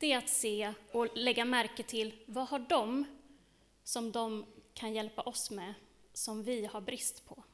det 0.00 0.12
är 0.12 0.18
att 0.18 0.28
se 0.28 0.74
och 0.92 1.08
lägga 1.14 1.44
märke 1.44 1.82
till 1.82 2.14
vad 2.26 2.48
har 2.48 2.58
de 2.58 3.04
som 3.84 4.12
de 4.12 4.46
kan 4.74 4.94
hjälpa 4.94 5.22
oss 5.22 5.50
med, 5.50 5.74
som 6.12 6.42
vi 6.42 6.66
har 6.66 6.80
brist 6.80 7.28
på. 7.28 7.44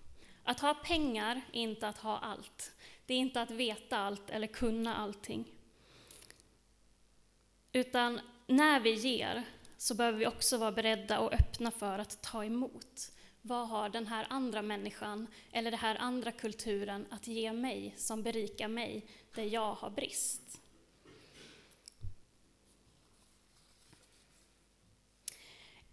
Att 0.45 0.61
ha 0.61 0.75
pengar 0.75 1.43
är 1.53 1.61
inte 1.61 1.89
att 1.89 1.99
ha 1.99 2.19
allt. 2.19 2.73
Det 3.07 3.15
är 3.15 3.19
inte 3.19 3.43
att 3.43 3.51
veta 3.51 3.99
allt 3.99 4.31
eller 4.31 4.47
kunna 4.47 4.97
allting. 4.97 5.53
Utan 7.73 8.21
när 8.47 8.81
vi 8.81 8.95
ger 8.95 9.43
så 9.77 9.95
behöver 9.95 10.19
vi 10.19 10.27
också 10.27 10.59
vara 10.59 10.73
beredda 10.73 11.19
och 11.19 11.33
öppna 11.33 11.71
för 11.71 11.99
att 11.99 12.23
ta 12.23 12.45
emot. 12.45 13.13
Vad 13.43 13.69
har 13.69 13.89
den 13.89 14.07
här 14.07 14.27
andra 14.31 14.63
människan 14.63 15.27
eller 15.53 15.71
den 15.71 15.81
här 15.81 15.97
andra 15.97 16.33
kulturen 16.33 17.07
att 17.11 17.27
ge 17.27 17.53
mig 17.53 17.95
som 17.97 18.23
berikar 18.23 18.69
mig 18.69 19.07
där 19.35 19.45
jag 19.45 19.75
har 19.75 19.91
brist? 19.91 20.61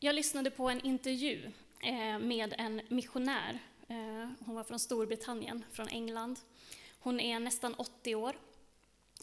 Jag 0.03 0.15
lyssnade 0.15 0.51
på 0.51 0.69
en 0.69 0.81
intervju 0.81 1.51
eh, 1.81 2.19
med 2.19 2.55
en 2.57 2.81
missionär. 2.87 3.59
Eh, 3.87 4.29
hon 4.39 4.55
var 4.55 4.63
från 4.63 4.79
Storbritannien, 4.79 5.65
från 5.71 5.87
England. 5.87 6.39
Hon 6.99 7.19
är 7.19 7.39
nästan 7.39 7.73
80 7.73 8.15
år. 8.15 8.35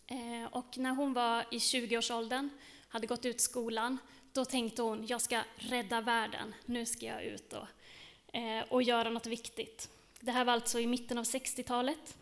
Eh, 0.07 0.45
och 0.51 0.79
när 0.79 0.91
hon 0.91 1.13
var 1.13 1.45
i 1.51 1.59
20-årsåldern, 1.59 2.51
hade 2.89 3.07
gått 3.07 3.25
ut 3.25 3.41
skolan, 3.41 3.99
då 4.33 4.45
tänkte 4.45 4.83
hon, 4.83 5.07
jag 5.07 5.21
ska 5.21 5.43
rädda 5.57 6.01
världen, 6.01 6.55
nu 6.67 6.87
ska 6.87 7.07
jag 7.07 7.25
ut 7.25 7.53
och, 7.53 7.67
och 8.69 8.83
göra 8.83 9.11
något 9.11 9.27
viktigt. 9.27 9.89
Det 10.21 10.33
här 10.33 10.45
var 10.45 10.53
alltså 10.53 10.81
i 10.81 10.87
mitten 10.87 11.19
av 11.19 11.25
60-talet. 11.25 12.17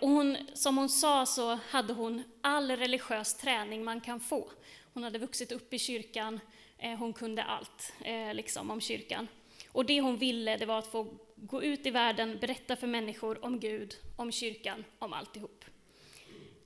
Och 0.00 0.08
hon, 0.08 0.36
som 0.54 0.78
hon 0.78 0.88
sa 0.88 1.26
så 1.26 1.58
hade 1.68 1.92
hon 1.92 2.22
all 2.40 2.70
religiös 2.70 3.34
träning 3.34 3.84
man 3.84 4.00
kan 4.00 4.20
få. 4.20 4.48
Hon 4.94 5.04
hade 5.04 5.18
vuxit 5.18 5.52
upp 5.52 5.74
i 5.74 5.78
kyrkan, 5.78 6.40
Eh, 6.82 6.98
hon 6.98 7.12
kunde 7.12 7.42
allt 7.42 7.92
eh, 8.00 8.34
liksom, 8.34 8.70
om 8.70 8.80
kyrkan. 8.80 9.28
Och 9.72 9.84
det 9.84 10.00
hon 10.00 10.16
ville 10.16 10.56
det 10.56 10.66
var 10.66 10.78
att 10.78 10.86
få 10.86 11.06
gå 11.36 11.62
ut 11.62 11.86
i 11.86 11.90
världen, 11.90 12.38
berätta 12.40 12.76
för 12.76 12.86
människor 12.86 13.44
om 13.44 13.60
Gud, 13.60 13.96
om 14.16 14.32
kyrkan, 14.32 14.84
om 14.98 15.12
alltihop. 15.12 15.64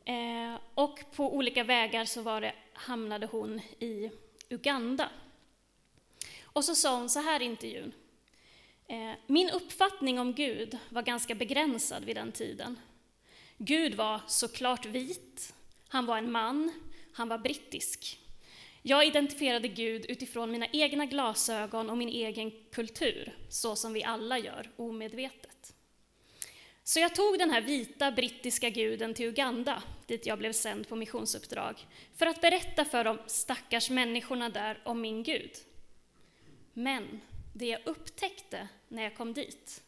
Eh, 0.04 0.60
och 0.74 1.00
på 1.16 1.36
olika 1.36 1.64
vägar 1.64 2.04
så 2.04 2.22
var 2.22 2.40
det, 2.40 2.54
hamnade 2.72 3.26
hon 3.26 3.60
i 3.78 4.10
Uganda. 4.48 5.10
Och 6.42 6.64
så 6.64 6.74
sa 6.74 6.98
hon 6.98 7.08
så 7.08 7.20
här 7.20 7.42
i 7.42 7.44
intervjun. 7.44 7.92
Eh, 8.88 9.12
Min 9.26 9.50
uppfattning 9.50 10.18
om 10.20 10.32
Gud 10.32 10.78
var 10.88 11.02
ganska 11.02 11.34
begränsad 11.34 12.04
vid 12.04 12.16
den 12.16 12.32
tiden. 12.32 12.78
Gud 13.58 13.94
var 13.94 14.20
såklart 14.26 14.86
vit, 14.86 15.54
han 15.88 16.06
var 16.06 16.18
en 16.18 16.32
man, 16.32 16.72
han 17.12 17.28
var 17.28 17.38
brittisk. 17.38 18.18
Jag 18.88 19.06
identifierade 19.06 19.68
Gud 19.68 20.06
utifrån 20.08 20.50
mina 20.50 20.66
egna 20.72 21.06
glasögon 21.06 21.90
och 21.90 21.98
min 21.98 22.08
egen 22.08 22.50
kultur, 22.72 23.36
så 23.48 23.76
som 23.76 23.92
vi 23.92 24.04
alla 24.04 24.38
gör 24.38 24.70
omedvetet. 24.76 25.74
Så 26.82 27.00
jag 27.00 27.14
tog 27.14 27.38
den 27.38 27.50
här 27.50 27.60
vita 27.60 28.10
brittiska 28.10 28.70
guden 28.70 29.14
till 29.14 29.26
Uganda, 29.26 29.82
dit 30.06 30.26
jag 30.26 30.38
blev 30.38 30.52
sänd 30.52 30.88
på 30.88 30.96
missionsuppdrag, 30.96 31.86
för 32.16 32.26
att 32.26 32.40
berätta 32.40 32.84
för 32.84 33.04
de 33.04 33.18
stackars 33.26 33.90
människorna 33.90 34.48
där 34.48 34.80
om 34.84 35.00
min 35.00 35.22
Gud. 35.22 35.52
Men 36.72 37.20
det 37.54 37.66
jag 37.66 37.80
upptäckte 37.84 38.68
när 38.88 39.02
jag 39.02 39.16
kom 39.16 39.32
dit, 39.32 39.82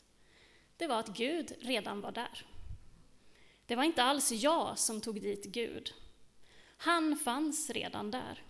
det 0.76 0.87
var 0.87 1.00
att 1.00 1.17
Gud 1.17 1.52
redan 1.61 2.00
var 2.00 2.12
där. 2.12 2.47
Det 3.67 3.76
var 3.76 3.85
inte 3.85 4.02
alls 4.02 4.33
jag 4.33 4.78
som 4.78 5.00
tog 5.00 5.23
dit 5.23 5.45
Gud. 5.45 5.95
Han 6.76 7.17
fanns 7.17 7.71
redan 7.71 8.11
där. 8.11 8.43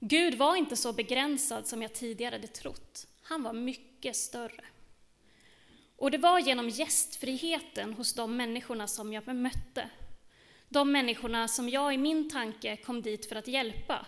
Gud 0.00 0.34
var 0.34 0.56
inte 0.56 0.76
så 0.76 0.92
begränsad 0.92 1.66
som 1.66 1.82
jag 1.82 1.94
tidigare 1.94 2.34
hade 2.34 2.46
trott. 2.46 3.06
Han 3.22 3.42
var 3.42 3.52
mycket 3.52 4.16
större. 4.16 4.64
Och 5.96 6.10
det 6.10 6.18
var 6.18 6.38
genom 6.38 6.68
gästfriheten 6.68 7.94
hos 7.94 8.14
de 8.14 8.36
människorna 8.36 8.86
som 8.86 9.12
jag 9.12 9.24
bemötte, 9.24 9.90
De 10.68 10.92
människorna 10.92 11.48
som 11.48 11.68
jag 11.68 11.94
i 11.94 11.98
min 11.98 12.30
tanke 12.30 12.76
kom 12.76 13.02
dit 13.02 13.26
för 13.26 13.36
att 13.36 13.48
hjälpa. 13.48 14.06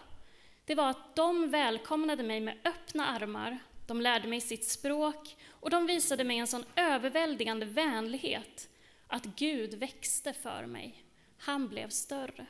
Det 0.64 0.74
var 0.74 0.90
att 0.90 1.16
de 1.16 1.50
välkomnade 1.50 2.22
mig 2.22 2.40
med 2.40 2.58
öppna 2.64 3.06
armar, 3.06 3.58
de 3.86 4.00
lärde 4.00 4.28
mig 4.28 4.40
sitt 4.40 4.64
språk 4.64 5.36
och 5.48 5.70
de 5.70 5.86
visade 5.86 6.24
mig 6.24 6.38
en 6.38 6.46
sån 6.46 6.64
överväldigande 6.76 7.66
vänlighet 7.66 8.68
att 9.06 9.24
Gud 9.24 9.74
växte 9.74 10.32
för 10.32 10.66
mig. 10.66 11.04
Han 11.38 11.68
blev 11.68 11.88
större. 11.88 12.46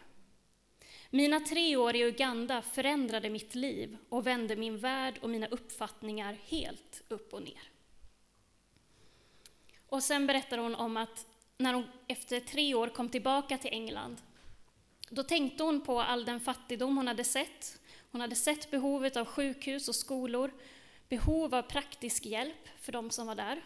Mina 1.12 1.40
tre 1.40 1.76
år 1.76 1.96
i 1.96 2.04
Uganda 2.04 2.62
förändrade 2.62 3.30
mitt 3.30 3.54
liv 3.54 3.96
och 4.08 4.26
vände 4.26 4.56
min 4.56 4.78
värld 4.78 5.18
och 5.22 5.30
mina 5.30 5.46
uppfattningar 5.46 6.38
helt 6.44 7.02
upp 7.08 7.34
och 7.34 7.42
ner. 7.42 7.70
Och 9.86 10.02
sen 10.02 10.26
berättar 10.26 10.58
hon 10.58 10.74
om 10.74 10.96
att 10.96 11.26
när 11.58 11.74
hon 11.74 11.84
efter 12.06 12.40
tre 12.40 12.74
år 12.74 12.88
kom 12.88 13.08
tillbaka 13.08 13.58
till 13.58 13.72
England, 13.72 14.16
då 15.08 15.22
tänkte 15.22 15.62
hon 15.62 15.80
på 15.80 16.00
all 16.00 16.24
den 16.24 16.40
fattigdom 16.40 16.96
hon 16.96 17.08
hade 17.08 17.24
sett. 17.24 17.80
Hon 18.10 18.20
hade 18.20 18.36
sett 18.36 18.70
behovet 18.70 19.16
av 19.16 19.24
sjukhus 19.24 19.88
och 19.88 19.94
skolor, 19.94 20.52
behov 21.08 21.54
av 21.54 21.62
praktisk 21.62 22.26
hjälp 22.26 22.68
för 22.80 22.92
de 22.92 23.10
som 23.10 23.26
var 23.26 23.34
där. 23.34 23.64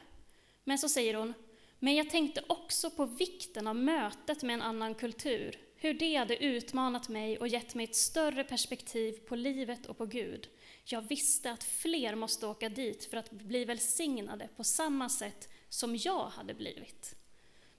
Men 0.64 0.78
så 0.78 0.88
säger 0.88 1.14
hon, 1.14 1.34
men 1.78 1.94
jag 1.94 2.10
tänkte 2.10 2.44
också 2.46 2.90
på 2.90 3.04
vikten 3.04 3.66
av 3.66 3.76
mötet 3.76 4.42
med 4.42 4.54
en 4.54 4.62
annan 4.62 4.94
kultur, 4.94 5.58
hur 5.84 5.94
det 5.94 6.16
hade 6.16 6.44
utmanat 6.44 7.08
mig 7.08 7.38
och 7.38 7.48
gett 7.48 7.74
mig 7.74 7.84
ett 7.84 7.96
större 7.96 8.44
perspektiv 8.44 9.12
på 9.12 9.36
livet 9.36 9.86
och 9.86 9.98
på 9.98 10.06
Gud. 10.06 10.48
Jag 10.84 11.02
visste 11.02 11.50
att 11.50 11.64
fler 11.64 12.14
måste 12.14 12.46
åka 12.46 12.68
dit 12.68 13.04
för 13.04 13.16
att 13.16 13.30
bli 13.30 13.64
välsignade 13.64 14.48
på 14.56 14.64
samma 14.64 15.08
sätt 15.08 15.48
som 15.68 15.96
jag 15.96 16.26
hade 16.26 16.54
blivit. 16.54 17.14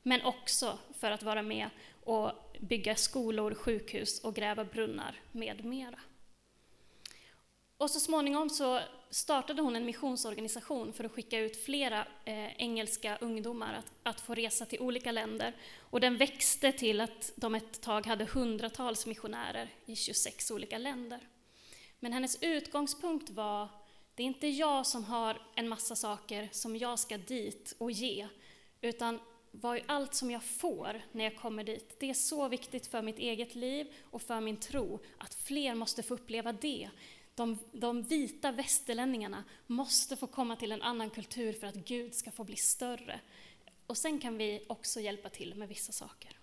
Men 0.03 0.21
också 0.21 0.79
för 0.99 1.11
att 1.11 1.23
vara 1.23 1.41
med 1.41 1.69
och 2.03 2.31
bygga 2.59 2.95
skolor, 2.95 3.53
sjukhus 3.53 4.19
och 4.19 4.35
gräva 4.35 4.65
brunnar 4.65 5.21
med 5.31 5.65
mera. 5.65 5.99
Och 7.77 7.91
så 7.91 7.99
småningom 7.99 8.49
så 8.49 8.79
startade 9.15 9.61
hon 9.61 9.75
en 9.75 9.85
missionsorganisation 9.85 10.93
för 10.93 11.03
att 11.03 11.11
skicka 11.11 11.39
ut 11.39 11.63
flera 11.63 12.07
eh, 12.25 12.61
engelska 12.61 13.17
ungdomar 13.21 13.73
att, 13.73 13.91
att, 14.03 14.21
få 14.21 14.35
resa 14.35 14.65
till 14.65 14.79
olika 14.79 15.11
länder. 15.11 15.53
Och 15.79 15.99
den 15.99 16.17
växte 16.17 16.71
till 16.71 17.01
att 17.01 17.31
de 17.35 17.55
ett 17.55 17.81
tag 17.81 18.05
hade 18.05 18.25
hundratals 18.25 19.05
missionärer 19.05 19.69
i 19.85 19.95
26 19.95 20.51
olika 20.51 20.77
länder. 20.77 21.19
Men 21.99 22.13
hennes 22.13 22.37
utgångspunkt 22.41 23.29
var, 23.29 23.67
det 24.15 24.23
är 24.23 24.27
inte 24.27 24.47
jag 24.47 24.87
som 24.87 25.03
har 25.03 25.41
en 25.55 25.69
massa 25.69 25.95
saker 25.95 26.49
som 26.51 26.77
jag 26.77 26.99
ska 26.99 27.17
dit 27.17 27.75
och 27.77 27.91
ge, 27.91 28.27
utan 28.81 29.19
vad 29.51 29.81
allt 29.85 30.13
som 30.13 30.31
jag 30.31 30.43
får 30.43 31.01
när 31.11 31.23
jag 31.23 31.37
kommer 31.37 31.63
dit, 31.63 31.99
det 31.99 32.09
är 32.09 32.13
så 32.13 32.47
viktigt 32.47 32.87
för 32.87 33.01
mitt 33.01 33.19
eget 33.19 33.55
liv 33.55 33.93
och 34.11 34.21
för 34.21 34.41
min 34.41 34.57
tro, 34.57 34.99
att 35.17 35.35
fler 35.35 35.75
måste 35.75 36.03
få 36.03 36.13
uppleva 36.13 36.53
det 36.53 36.89
de, 37.35 37.59
de 37.71 38.03
vita 38.03 38.51
västerlänningarna 38.51 39.43
måste 39.67 40.15
få 40.15 40.27
komma 40.27 40.55
till 40.55 40.71
en 40.71 40.81
annan 40.81 41.09
kultur 41.09 41.53
för 41.53 41.67
att 41.67 41.75
Gud 41.75 42.15
ska 42.15 42.31
få 42.31 42.43
bli 42.43 42.55
större. 42.55 43.19
Och 43.87 43.97
sen 43.97 44.19
kan 44.19 44.37
vi 44.37 44.65
också 44.67 44.99
hjälpa 44.99 45.29
till 45.29 45.55
med 45.55 45.67
vissa 45.67 45.91
saker. 45.91 46.37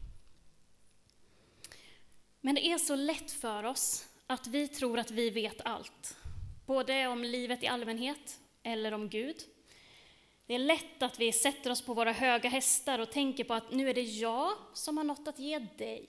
Men 2.40 2.54
det 2.54 2.66
är 2.66 2.78
så 2.78 2.96
lätt 2.96 3.30
för 3.30 3.64
oss 3.64 4.08
att 4.26 4.46
vi 4.46 4.68
tror 4.68 4.98
att 4.98 5.10
vi 5.10 5.30
vet 5.30 5.60
allt. 5.64 6.16
Både 6.66 7.06
om 7.06 7.24
livet 7.24 7.62
i 7.62 7.66
allmänhet 7.66 8.40
eller 8.62 8.92
om 8.92 9.08
Gud. 9.08 9.36
Det 10.46 10.54
är 10.54 10.58
lätt 10.58 11.02
att 11.02 11.20
vi 11.20 11.32
sätter 11.32 11.70
oss 11.70 11.82
på 11.82 11.94
våra 11.94 12.12
höga 12.12 12.48
hästar 12.48 12.98
och 12.98 13.10
tänker 13.10 13.44
på 13.44 13.54
att 13.54 13.72
nu 13.72 13.90
är 13.90 13.94
det 13.94 14.02
jag 14.02 14.52
som 14.74 14.96
har 14.96 15.04
något 15.04 15.28
att 15.28 15.38
ge 15.38 15.58
dig. 15.58 16.08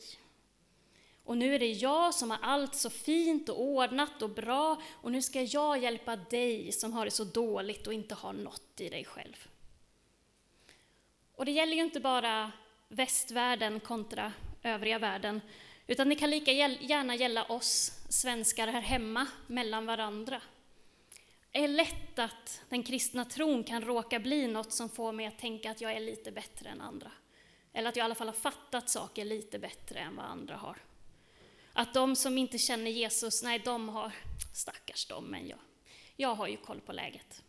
Och 1.23 1.37
nu 1.37 1.55
är 1.55 1.59
det 1.59 1.71
jag 1.71 2.13
som 2.13 2.31
har 2.31 2.39
allt 2.41 2.75
så 2.75 2.89
fint 2.89 3.49
och 3.49 3.61
ordnat 3.61 4.21
och 4.21 4.29
bra 4.29 4.81
och 4.91 5.11
nu 5.11 5.21
ska 5.21 5.41
jag 5.41 5.77
hjälpa 5.77 6.15
dig 6.15 6.71
som 6.71 6.93
har 6.93 7.05
det 7.05 7.11
så 7.11 7.23
dåligt 7.23 7.87
och 7.87 7.93
inte 7.93 8.15
har 8.15 8.33
något 8.33 8.81
i 8.81 8.89
dig 8.89 9.05
själv. 9.05 9.47
Och 11.35 11.45
det 11.45 11.51
gäller 11.51 11.73
ju 11.73 11.81
inte 11.81 11.99
bara 11.99 12.51
västvärlden 12.87 13.79
kontra 13.79 14.33
övriga 14.63 14.99
världen, 14.99 15.41
utan 15.87 16.09
det 16.09 16.15
kan 16.15 16.29
lika 16.29 16.51
gärna 16.51 17.15
gälla 17.15 17.43
oss 17.43 17.91
svenskar 18.09 18.67
här 18.67 18.81
hemma, 18.81 19.27
mellan 19.47 19.85
varandra. 19.85 20.41
Det 21.51 21.63
är 21.63 21.67
lätt 21.67 22.19
att 22.19 22.61
den 22.69 22.83
kristna 22.83 23.25
tron 23.25 23.63
kan 23.63 23.81
råka 23.81 24.19
bli 24.19 24.47
något 24.47 24.73
som 24.73 24.89
får 24.89 25.11
mig 25.11 25.25
att 25.25 25.39
tänka 25.39 25.71
att 25.71 25.81
jag 25.81 25.93
är 25.93 25.99
lite 25.99 26.31
bättre 26.31 26.69
än 26.69 26.81
andra. 26.81 27.11
Eller 27.73 27.89
att 27.89 27.95
jag 27.95 28.03
i 28.03 28.05
alla 28.05 28.15
fall 28.15 28.27
har 28.27 28.33
fattat 28.33 28.89
saker 28.89 29.25
lite 29.25 29.59
bättre 29.59 29.99
än 29.99 30.15
vad 30.15 30.25
andra 30.25 30.55
har. 30.55 30.77
Att 31.73 31.93
de 31.93 32.15
som 32.15 32.37
inte 32.37 32.57
känner 32.57 32.91
Jesus, 32.91 33.43
nej, 33.43 33.59
de 33.59 33.89
har, 33.89 34.11
stackars 34.53 35.05
dem, 35.05 35.25
men 35.25 35.47
jag, 35.47 35.59
jag 36.15 36.35
har 36.35 36.47
ju 36.47 36.57
koll 36.57 36.81
på 36.81 36.91
läget. 36.91 37.43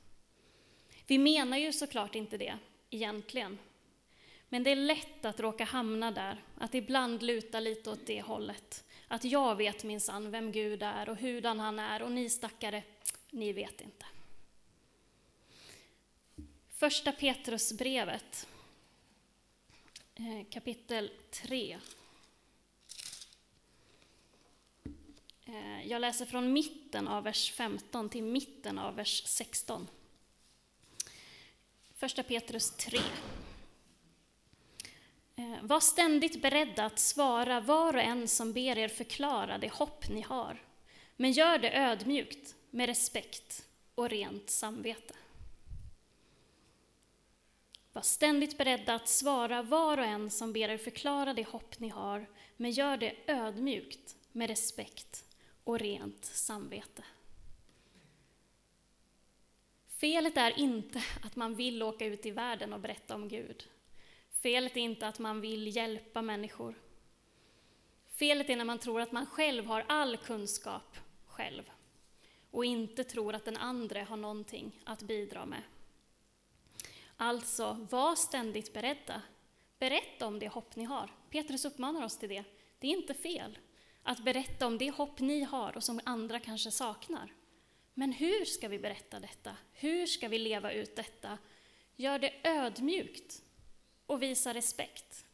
Vi 1.07 1.19
menar 1.19 1.57
ju 1.57 1.73
såklart 1.73 2.15
inte 2.15 2.37
det 2.37 2.59
egentligen. 2.91 3.59
Men 4.49 4.63
det 4.63 4.71
är 4.71 4.77
lätt 4.77 5.25
att 5.25 5.41
råka 5.41 5.65
hamna 5.65 6.11
där, 6.11 6.45
att 6.59 6.75
ibland 6.75 7.23
luta 7.23 7.61
lite 7.61 7.91
åt 7.91 8.07
det 8.07 8.23
hållet. 8.23 8.85
att 9.09 9.25
jag 9.25 9.57
vet 9.57 9.85
minsann 9.85 10.31
vem 10.31 10.53
Gud 10.53 10.83
är 10.83 11.09
och 11.09 11.17
hurdan 11.17 11.61
han 11.61 11.79
är 11.79 12.03
och 12.03 12.13
ni 12.13 12.31
stackare, 12.31 12.83
ni 13.31 13.53
vet 13.53 13.81
inte. 13.81 14.07
Första 16.71 17.13
Petrusbrevet, 17.13 18.49
eh, 20.15 20.51
kapitel 20.51 21.11
3. 21.31 21.73
Eh, 21.73 21.79
Eh, 25.47 25.87
jag 25.87 26.01
läser 26.01 26.27
från 26.27 26.53
mitten 26.53 27.09
av 27.09 27.25
vers 27.25 27.53
15 27.53 28.09
till 28.09 28.23
mitten 28.23 28.79
av 28.79 28.97
vers 28.97 29.23
16. 29.27 29.89
Första 31.95 32.23
Petrus 32.23 32.71
3. 32.71 32.99
Eh, 35.37 35.63
var 35.63 35.81
ständigt 35.81 36.43
beredda 36.43 36.85
att 36.85 36.99
svara 36.99 37.61
var 37.61 37.95
och 37.97 38.03
en 38.03 38.29
som 38.29 38.53
ber 38.53 38.79
er 38.79 38.89
förklara 38.89 39.59
det 39.59 39.73
hopp 39.73 40.09
ni 40.09 40.21
har, 40.21 40.63
men 41.17 41.33
gör 41.33 41.59
det 41.59 41.79
ödmjukt, 41.79 42.55
med 42.71 42.87
respekt 42.87 43.67
och 43.95 44.11
rent 44.11 44.51
samvete. 44.51 45.15
Var 47.93 48.03
ständigt 48.03 48.59
beredda 48.59 48.95
att 48.95 49.09
svara 49.09 49.63
var 49.63 49.99
och 49.99 50.05
en 50.05 50.31
som 50.31 50.53
ber 50.53 50.69
er 50.69 50.79
förklara 50.79 51.35
det 51.35 51.49
hopp 51.49 51.79
ni 51.79 51.89
har, 51.89 52.27
men 52.57 52.71
gör 52.71 52.97
det 52.97 53.17
ödmjukt, 53.27 54.17
med 54.33 54.49
respekt 54.49 55.25
och 55.65 55.79
rent 55.79 56.25
samvete. 56.25 57.05
Felet 59.89 60.37
är 60.37 60.59
inte 60.59 61.03
att 61.23 61.37
man 61.37 61.55
vill 61.55 61.83
åka 61.83 62.07
ut 62.07 62.27
i 62.27 62.31
världen 62.31 62.73
och 62.73 62.81
berätta 62.81 63.15
om 63.15 63.29
Gud. 63.29 63.69
Felet 64.31 64.77
är 64.77 64.81
inte 64.81 65.09
att 65.09 65.19
man 65.19 65.41
vill 65.41 65.77
hjälpa 65.77 66.23
människor. 66.23 66.75
Felet 68.07 68.51
är 68.51 68.57
när 68.57 68.65
man 68.65 68.79
tror 68.79 69.01
att 69.01 69.13
man 69.13 69.27
själv 69.27 69.67
har 69.67 69.85
all 69.89 70.17
kunskap 70.17 70.97
själv 71.27 71.71
och 72.51 72.65
inte 72.65 73.05
tror 73.05 73.35
att 73.35 73.45
den 73.45 73.57
andra 73.57 74.05
har 74.05 74.17
någonting 74.17 74.81
att 74.85 75.03
bidra 75.03 75.47
med. 75.47 75.63
Alltså, 77.17 77.87
var 77.91 78.15
ständigt 78.15 78.73
beredda. 78.73 79.23
Berätta 79.79 80.27
om 80.27 80.39
det 80.39 80.49
hopp 80.49 80.77
ni 80.77 80.85
har. 80.85 81.11
Petrus 81.31 81.65
uppmanar 81.65 82.05
oss 82.05 82.19
till 82.19 82.29
det. 82.29 82.45
Det 82.79 82.87
är 82.87 82.97
inte 82.97 83.15
fel 83.15 83.59
att 84.05 84.25
berätta 84.25 84.67
om 84.67 84.79
det 84.79 84.91
hopp 84.91 85.21
ni 85.21 85.43
har 85.43 85.77
och 85.77 85.85
som 85.85 86.01
andra 86.05 86.41
kanske 86.41 86.71
saknar. 86.71 87.33
Men 87.95 88.13
hur 88.13 88.45
ska 88.45 88.69
vi 88.69 88.79
berätta 88.79 89.21
detta? 89.21 89.57
Hur 89.73 90.07
ska 90.07 90.29
vi 90.29 90.39
leva 90.39 90.73
ut 90.73 90.97
detta? 90.97 91.39
Gör 91.97 92.19
det 92.19 92.33
ödmjukt 92.45 93.43
och 94.07 94.23
visa 94.23 94.55
respekt. 94.55 95.25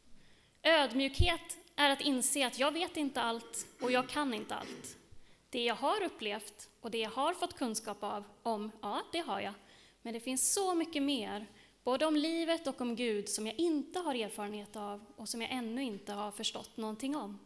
Ödmjukhet 0.62 1.59
är 1.77 1.91
att 1.91 2.00
inse 2.00 2.47
att 2.47 2.59
jag 2.59 2.73
vet 2.73 2.97
inte 2.97 3.21
allt 3.21 3.67
och 3.81 3.93
jag 3.93 4.09
kan 4.09 4.35
inte 4.35 4.55
allt. 4.55 4.97
Det 5.50 5.65
jag 5.65 5.75
har 5.75 6.03
upplevt 6.03 6.69
och 6.81 6.91
det 6.91 6.99
jag 6.99 7.11
har 7.11 7.35
fått 7.35 7.59
kunskap 7.59 8.03
av, 8.03 8.25
om, 8.43 8.71
ja, 8.83 9.03
det 9.12 9.19
har 9.19 9.41
jag. 9.41 9.55
Men 10.03 10.15
det 10.15 10.21
finns 10.21 10.53
så 10.53 10.75
mycket 10.75 11.03
mer, 11.03 11.47
både 11.85 12.07
om 12.07 12.17
livet 12.17 12.67
och 12.67 12.81
om 12.81 12.97
Gud, 12.97 13.29
som 13.29 13.47
jag 13.47 13.59
inte 13.59 13.99
har 13.99 14.15
erfarenhet 14.15 14.77
av 14.77 15.05
och 15.17 15.29
som 15.29 15.43
jag 15.43 15.50
ännu 15.53 15.83
inte 15.83 16.12
har 16.12 16.33
förstått 16.33 16.77
någonting 16.77 17.17
om. 17.17 17.39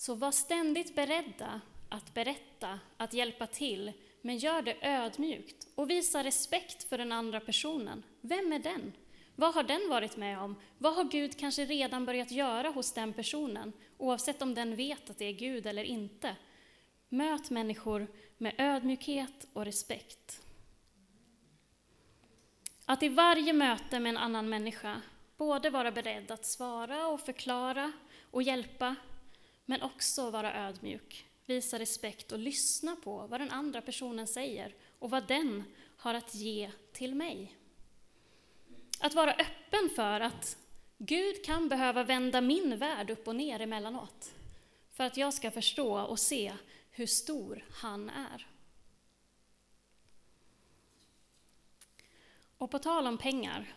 Så 0.00 0.14
var 0.14 0.32
ständigt 0.32 0.94
beredda 0.94 1.60
att 1.88 2.14
berätta, 2.14 2.80
att 2.96 3.14
hjälpa 3.14 3.46
till, 3.46 3.92
men 4.22 4.38
gör 4.38 4.62
det 4.62 4.76
ödmjukt 4.82 5.66
och 5.74 5.90
visa 5.90 6.24
respekt 6.24 6.88
för 6.88 6.98
den 6.98 7.12
andra 7.12 7.40
personen. 7.40 8.02
Vem 8.20 8.52
är 8.52 8.58
den? 8.58 8.92
Vad 9.36 9.54
har 9.54 9.62
den 9.62 9.88
varit 9.90 10.16
med 10.16 10.38
om? 10.38 10.56
Vad 10.78 10.94
har 10.94 11.04
Gud 11.04 11.38
kanske 11.38 11.64
redan 11.64 12.06
börjat 12.06 12.30
göra 12.30 12.68
hos 12.68 12.92
den 12.92 13.12
personen, 13.12 13.72
oavsett 13.98 14.42
om 14.42 14.54
den 14.54 14.76
vet 14.76 15.10
att 15.10 15.18
det 15.18 15.24
är 15.24 15.32
Gud 15.32 15.66
eller 15.66 15.84
inte? 15.84 16.36
Möt 17.08 17.50
människor 17.50 18.06
med 18.38 18.54
ödmjukhet 18.58 19.46
och 19.52 19.64
respekt. 19.64 20.42
Att 22.84 23.02
i 23.02 23.08
varje 23.08 23.52
möte 23.52 24.00
med 24.00 24.10
en 24.10 24.16
annan 24.16 24.48
människa 24.48 25.02
både 25.36 25.70
vara 25.70 25.92
beredd 25.92 26.30
att 26.30 26.46
svara 26.46 27.08
och 27.08 27.20
förklara 27.20 27.92
och 28.30 28.42
hjälpa, 28.42 28.96
men 29.70 29.82
också 29.82 30.30
vara 30.30 30.68
ödmjuk, 30.68 31.26
visa 31.46 31.78
respekt 31.78 32.32
och 32.32 32.38
lyssna 32.38 32.96
på 32.96 33.26
vad 33.26 33.40
den 33.40 33.50
andra 33.50 33.82
personen 33.82 34.26
säger 34.26 34.74
och 34.98 35.10
vad 35.10 35.26
den 35.26 35.64
har 35.96 36.14
att 36.14 36.34
ge 36.34 36.70
till 36.92 37.14
mig. 37.14 37.56
Att 39.00 39.14
vara 39.14 39.32
öppen 39.32 39.90
för 39.96 40.20
att 40.20 40.56
Gud 40.98 41.44
kan 41.44 41.68
behöva 41.68 42.04
vända 42.04 42.40
min 42.40 42.78
värld 42.78 43.10
upp 43.10 43.28
och 43.28 43.36
ner 43.36 43.60
emellanåt 43.60 44.34
för 44.92 45.04
att 45.04 45.16
jag 45.16 45.34
ska 45.34 45.50
förstå 45.50 46.00
och 46.00 46.18
se 46.18 46.52
hur 46.90 47.06
stor 47.06 47.64
han 47.70 48.10
är. 48.10 48.46
Och 52.58 52.70
på 52.70 52.78
tal 52.78 53.06
om 53.06 53.18
pengar 53.18 53.74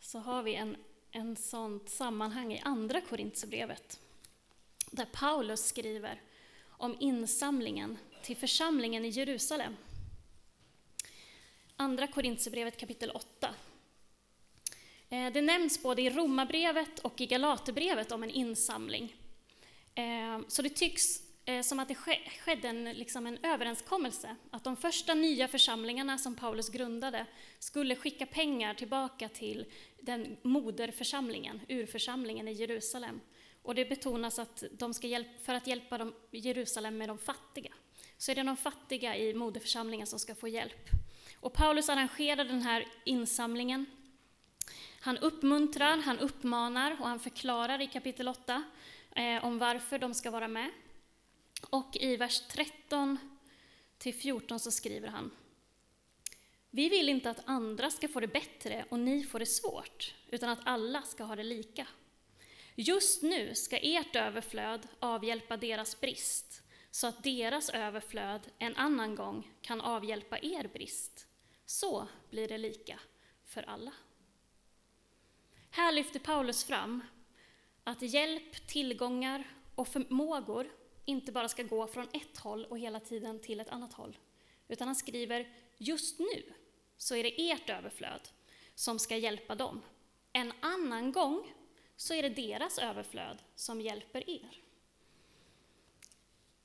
så 0.00 0.18
har 0.18 0.42
vi 0.42 0.54
en, 0.54 0.76
en 1.10 1.36
sånt 1.36 1.88
sammanhang 1.88 2.52
i 2.52 2.60
Andra 2.60 3.00
Korintierbrevet 3.00 3.98
där 4.92 5.04
Paulus 5.04 5.64
skriver 5.64 6.20
om 6.66 6.96
insamlingen 7.00 7.98
till 8.22 8.36
församlingen 8.36 9.04
i 9.04 9.08
Jerusalem. 9.08 9.76
Andra 11.76 12.06
Korintierbrevet 12.06 12.76
kapitel 12.76 13.10
8 13.10 13.54
eh, 15.08 15.32
det 15.32 15.42
nämns 15.42 15.82
både 15.82 16.02
i 16.02 16.10
Romarbrevet 16.10 16.98
och 16.98 17.20
i 17.20 17.26
Galaterbrevet 17.26 18.12
om 18.12 18.22
en 18.22 18.30
insamling. 18.30 19.16
Eh, 19.94 20.40
så 20.48 20.62
det 20.62 20.68
tycks 20.68 21.22
eh, 21.44 21.62
som 21.62 21.78
att 21.78 21.88
det 21.88 21.94
skedde 22.44 22.68
en, 22.68 22.84
liksom 22.84 23.26
en 23.26 23.38
överenskommelse 23.42 24.36
att 24.50 24.64
de 24.64 24.76
första 24.76 25.14
nya 25.14 25.48
församlingarna 25.48 26.18
som 26.18 26.34
Paulus 26.34 26.68
grundade 26.68 27.26
skulle 27.58 27.96
skicka 27.96 28.26
pengar 28.26 28.74
tillbaka 28.74 29.28
till 29.28 29.66
den 30.00 30.36
moderförsamlingen, 30.42 31.60
urförsamlingen 31.68 32.48
i 32.48 32.52
Jerusalem. 32.52 33.20
Och 33.62 33.74
det 33.74 33.84
betonas 33.84 34.38
att 34.38 34.64
de 34.72 34.94
ska 34.94 35.06
hjälp, 35.06 35.44
för 35.44 35.54
att 35.54 35.66
hjälpa 35.66 35.98
dem, 35.98 36.14
Jerusalem 36.30 36.96
med 36.96 37.08
de 37.08 37.18
fattiga. 37.18 37.72
Så 38.18 38.30
är 38.30 38.34
det 38.34 38.42
de 38.42 38.56
fattiga 38.56 39.16
i 39.16 39.34
moderförsamlingen 39.34 40.06
som 40.06 40.18
ska 40.18 40.34
få 40.34 40.48
hjälp. 40.48 40.88
Och 41.40 41.52
Paulus 41.52 41.88
arrangerar 41.88 42.44
den 42.44 42.62
här 42.62 42.86
insamlingen 43.04 43.86
han 45.04 45.18
uppmuntrar, 45.18 45.96
han 45.96 46.18
uppmanar 46.18 46.96
och 47.00 47.08
han 47.08 47.20
förklarar 47.20 47.80
i 47.80 47.86
kapitel 47.86 48.28
8 48.28 48.62
eh, 49.16 49.44
om 49.44 49.58
varför 49.58 49.98
de 49.98 50.14
ska 50.14 50.30
vara 50.30 50.48
med. 50.48 50.70
Och 51.70 51.96
i 51.96 52.16
vers 52.16 52.40
13 52.40 53.18
till 53.98 54.14
14 54.14 54.60
så 54.60 54.70
skriver 54.70 55.08
han 55.08 55.30
Vi 56.70 56.88
vill 56.88 57.08
inte 57.08 57.30
att 57.30 57.42
andra 57.44 57.90
ska 57.90 58.08
få 58.08 58.20
det 58.20 58.26
bättre 58.26 58.84
och 58.88 58.98
ni 58.98 59.24
får 59.24 59.38
det 59.38 59.46
svårt, 59.46 60.14
utan 60.30 60.48
att 60.48 60.60
alla 60.64 61.02
ska 61.02 61.24
ha 61.24 61.36
det 61.36 61.42
lika. 61.42 61.86
Just 62.74 63.22
nu 63.22 63.54
ska 63.54 63.78
ert 63.78 64.16
överflöd 64.16 64.88
avhjälpa 64.98 65.56
deras 65.56 66.00
brist, 66.00 66.62
så 66.90 67.06
att 67.06 67.24
deras 67.24 67.70
överflöd 67.70 68.40
en 68.58 68.76
annan 68.76 69.14
gång 69.14 69.50
kan 69.60 69.80
avhjälpa 69.80 70.38
er 70.38 70.70
brist. 70.72 71.26
Så 71.64 72.08
blir 72.30 72.48
det 72.48 72.58
lika 72.58 73.00
för 73.44 73.62
alla. 73.62 73.92
Här 75.70 75.92
lyfter 75.92 76.20
Paulus 76.20 76.64
fram 76.64 77.04
att 77.84 78.02
hjälp, 78.02 78.66
tillgångar 78.66 79.44
och 79.74 79.88
förmågor 79.88 80.70
inte 81.04 81.32
bara 81.32 81.48
ska 81.48 81.62
gå 81.62 81.86
från 81.86 82.08
ett 82.12 82.38
håll 82.38 82.64
och 82.64 82.78
hela 82.78 83.00
tiden 83.00 83.40
till 83.40 83.60
ett 83.60 83.68
annat 83.68 83.92
håll. 83.92 84.18
Utan 84.68 84.88
han 84.88 84.96
skriver, 84.96 85.56
just 85.78 86.18
nu 86.18 86.42
så 86.96 87.16
är 87.16 87.22
det 87.22 87.50
ert 87.50 87.70
överflöd 87.70 88.28
som 88.74 88.98
ska 88.98 89.16
hjälpa 89.16 89.54
dem. 89.54 89.82
En 90.32 90.52
annan 90.60 91.12
gång 91.12 91.52
så 92.02 92.14
är 92.14 92.22
det 92.22 92.28
deras 92.28 92.78
överflöd 92.78 93.42
som 93.54 93.80
hjälper 93.80 94.30
er. 94.30 94.62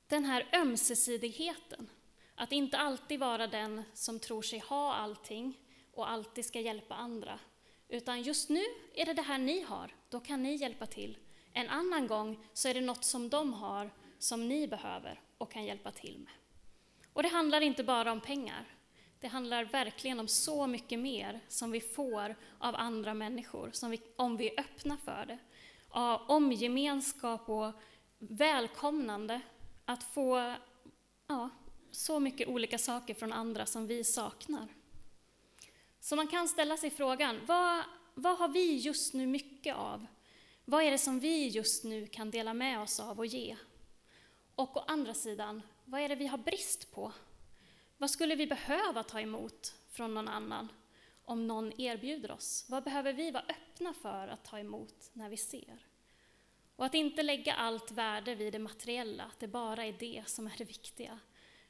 Den 0.06 0.24
här 0.24 0.48
ömsesidigheten, 0.52 1.90
att 2.34 2.52
inte 2.52 2.78
alltid 2.78 3.20
vara 3.20 3.46
den 3.46 3.82
som 3.94 4.20
tror 4.20 4.42
sig 4.42 4.58
ha 4.58 4.94
allting 4.94 5.58
och 5.92 6.10
alltid 6.10 6.44
ska 6.44 6.60
hjälpa 6.60 6.94
andra, 6.94 7.40
utan 7.88 8.22
just 8.22 8.48
nu 8.48 8.64
är 8.94 9.06
det 9.06 9.12
det 9.12 9.22
här 9.22 9.38
ni 9.38 9.60
har, 9.60 9.94
då 10.08 10.20
kan 10.20 10.42
ni 10.42 10.56
hjälpa 10.56 10.86
till. 10.86 11.18
En 11.52 11.68
annan 11.68 12.06
gång 12.06 12.44
så 12.52 12.68
är 12.68 12.74
det 12.74 12.80
något 12.80 13.04
som 13.04 13.28
de 13.28 13.52
har 13.52 13.90
som 14.18 14.48
ni 14.48 14.68
behöver 14.68 15.20
och 15.38 15.52
kan 15.52 15.64
hjälpa 15.64 15.90
till 15.90 16.18
med. 16.18 16.32
Och 17.12 17.22
det 17.22 17.28
handlar 17.28 17.60
inte 17.60 17.84
bara 17.84 18.12
om 18.12 18.20
pengar. 18.20 18.77
Det 19.20 19.28
handlar 19.28 19.64
verkligen 19.64 20.20
om 20.20 20.28
så 20.28 20.66
mycket 20.66 20.98
mer 20.98 21.40
som 21.48 21.70
vi 21.70 21.80
får 21.80 22.36
av 22.58 22.74
andra 22.76 23.14
människor, 23.14 23.70
som 23.72 23.90
vi, 23.90 24.00
om 24.16 24.36
vi 24.36 24.48
är 24.48 24.60
öppna 24.60 24.96
för 24.96 25.26
det. 25.26 25.38
Om 26.26 26.52
gemenskap 26.52 27.48
och 27.48 27.72
välkomnande, 28.18 29.40
att 29.84 30.02
få 30.02 30.54
ja, 31.26 31.50
så 31.90 32.20
mycket 32.20 32.48
olika 32.48 32.78
saker 32.78 33.14
från 33.14 33.32
andra 33.32 33.66
som 33.66 33.86
vi 33.86 34.04
saknar. 34.04 34.68
Så 36.00 36.16
man 36.16 36.28
kan 36.28 36.48
ställa 36.48 36.76
sig 36.76 36.90
frågan, 36.90 37.40
vad, 37.46 37.84
vad 38.14 38.38
har 38.38 38.48
vi 38.48 38.76
just 38.76 39.14
nu 39.14 39.26
mycket 39.26 39.76
av? 39.76 40.06
Vad 40.64 40.82
är 40.82 40.90
det 40.90 40.98
som 40.98 41.20
vi 41.20 41.48
just 41.48 41.84
nu 41.84 42.06
kan 42.06 42.30
dela 42.30 42.54
med 42.54 42.80
oss 42.80 43.00
av 43.00 43.18
och 43.18 43.26
ge? 43.26 43.56
Och 44.54 44.76
å 44.76 44.84
andra 44.86 45.14
sidan, 45.14 45.62
vad 45.84 46.00
är 46.00 46.08
det 46.08 46.14
vi 46.16 46.26
har 46.26 46.38
brist 46.38 46.92
på? 46.94 47.12
Vad 47.98 48.10
skulle 48.10 48.34
vi 48.34 48.46
behöva 48.46 49.02
ta 49.02 49.20
emot 49.20 49.74
från 49.90 50.14
någon 50.14 50.28
annan 50.28 50.68
om 51.24 51.46
någon 51.46 51.80
erbjuder 51.80 52.30
oss? 52.30 52.66
Vad 52.68 52.84
behöver 52.84 53.12
vi 53.12 53.30
vara 53.30 53.44
öppna 53.48 53.94
för 53.94 54.28
att 54.28 54.44
ta 54.44 54.58
emot 54.58 55.10
när 55.12 55.28
vi 55.28 55.36
ser? 55.36 55.86
Och 56.76 56.84
att 56.84 56.94
inte 56.94 57.22
lägga 57.22 57.54
allt 57.54 57.90
värde 57.90 58.34
vid 58.34 58.52
det 58.52 58.58
materiella, 58.58 59.24
att 59.24 59.40
det 59.40 59.48
bara 59.48 59.84
är 59.84 59.96
det 59.98 60.22
som 60.26 60.46
är 60.46 60.54
det 60.58 60.64
viktiga. 60.64 61.18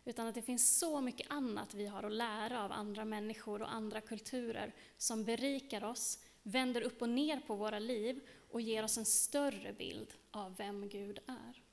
Utan 0.04 0.26
att 0.26 0.34
det 0.34 0.42
finns 0.42 0.78
så 0.78 1.00
mycket 1.00 1.30
annat 1.30 1.74
vi 1.74 1.86
har 1.86 2.02
att 2.02 2.12
lära 2.12 2.64
av 2.64 2.72
andra 2.72 3.04
människor 3.04 3.62
och 3.62 3.74
andra 3.74 4.00
kulturer 4.00 4.74
som 4.96 5.24
berikar 5.24 5.84
oss, 5.84 6.24
vänder 6.42 6.82
upp 6.82 7.02
och 7.02 7.08
ner 7.08 7.40
på 7.40 7.54
våra 7.54 7.78
liv 7.78 8.28
och 8.50 8.60
ger 8.60 8.82
oss 8.82 8.98
en 8.98 9.04
större 9.04 9.72
bild 9.72 10.14
av 10.30 10.56
vem 10.56 10.88
Gud 10.88 11.18
är. 11.26 11.67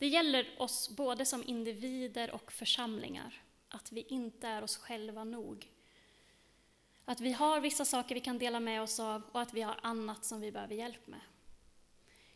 Det 0.00 0.06
gäller 0.06 0.46
oss 0.58 0.88
både 0.88 1.26
som 1.26 1.44
individer 1.46 2.30
och 2.30 2.52
församlingar, 2.52 3.42
att 3.68 3.92
vi 3.92 4.00
inte 4.08 4.48
är 4.48 4.62
oss 4.62 4.76
själva 4.76 5.24
nog. 5.24 5.68
Att 7.04 7.20
vi 7.20 7.32
har 7.32 7.60
vissa 7.60 7.84
saker 7.84 8.14
vi 8.14 8.20
kan 8.20 8.38
dela 8.38 8.60
med 8.60 8.82
oss 8.82 9.00
av 9.00 9.22
och 9.32 9.40
att 9.40 9.54
vi 9.54 9.62
har 9.62 9.80
annat 9.82 10.24
som 10.24 10.40
vi 10.40 10.52
behöver 10.52 10.74
hjälp 10.74 11.06
med. 11.06 11.20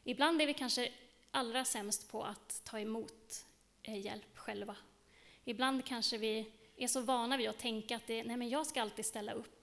Ibland 0.04 0.42
är 0.42 0.46
vi 0.46 0.54
kanske 0.54 0.92
allra 1.30 1.64
sämst 1.64 2.10
på 2.10 2.24
att 2.24 2.60
ta 2.64 2.80
emot 2.80 3.46
eh, 3.82 3.98
hjälp 3.98 4.38
själva. 4.38 4.76
Ibland 5.44 5.84
kanske 5.84 6.18
vi 6.18 6.52
är 6.76 6.88
så 6.88 7.00
vana 7.00 7.36
vid 7.36 7.48
att 7.48 7.58
tänka 7.58 7.96
att 7.96 8.06
det, 8.06 8.24
nej 8.24 8.36
men 8.36 8.48
jag 8.48 8.66
ska 8.66 8.82
alltid 8.82 9.06
ställa 9.06 9.32
upp. 9.32 9.53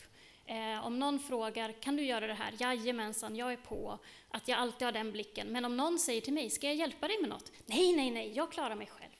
Eh, 0.51 0.85
om 0.85 0.99
någon 0.99 1.19
frågar, 1.19 1.71
kan 1.71 1.95
du 1.95 2.03
göra 2.03 2.27
det 2.27 2.33
här? 2.33 2.53
Jajamensan, 2.59 3.35
jag 3.35 3.53
är 3.53 3.57
på. 3.57 3.99
Att 4.29 4.47
jag 4.47 4.59
alltid 4.59 4.85
har 4.85 4.91
den 4.91 5.11
blicken. 5.11 5.47
Men 5.47 5.65
om 5.65 5.77
någon 5.77 5.99
säger 5.99 6.21
till 6.21 6.33
mig, 6.33 6.49
ska 6.49 6.67
jag 6.67 6.75
hjälpa 6.75 7.07
dig 7.07 7.17
med 7.21 7.29
något? 7.29 7.51
Nej, 7.65 7.95
nej, 7.95 8.11
nej, 8.11 8.31
jag 8.35 8.51
klarar 8.51 8.75
mig 8.75 8.87
själv. 8.87 9.11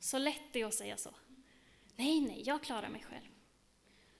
Så 0.00 0.18
lätt 0.18 0.52
det 0.52 0.60
är 0.60 0.66
att 0.66 0.74
säga 0.74 0.96
så. 0.96 1.10
Nej, 1.96 2.20
nej, 2.20 2.42
jag 2.46 2.62
klarar 2.62 2.88
mig 2.88 3.04
själv. 3.08 3.26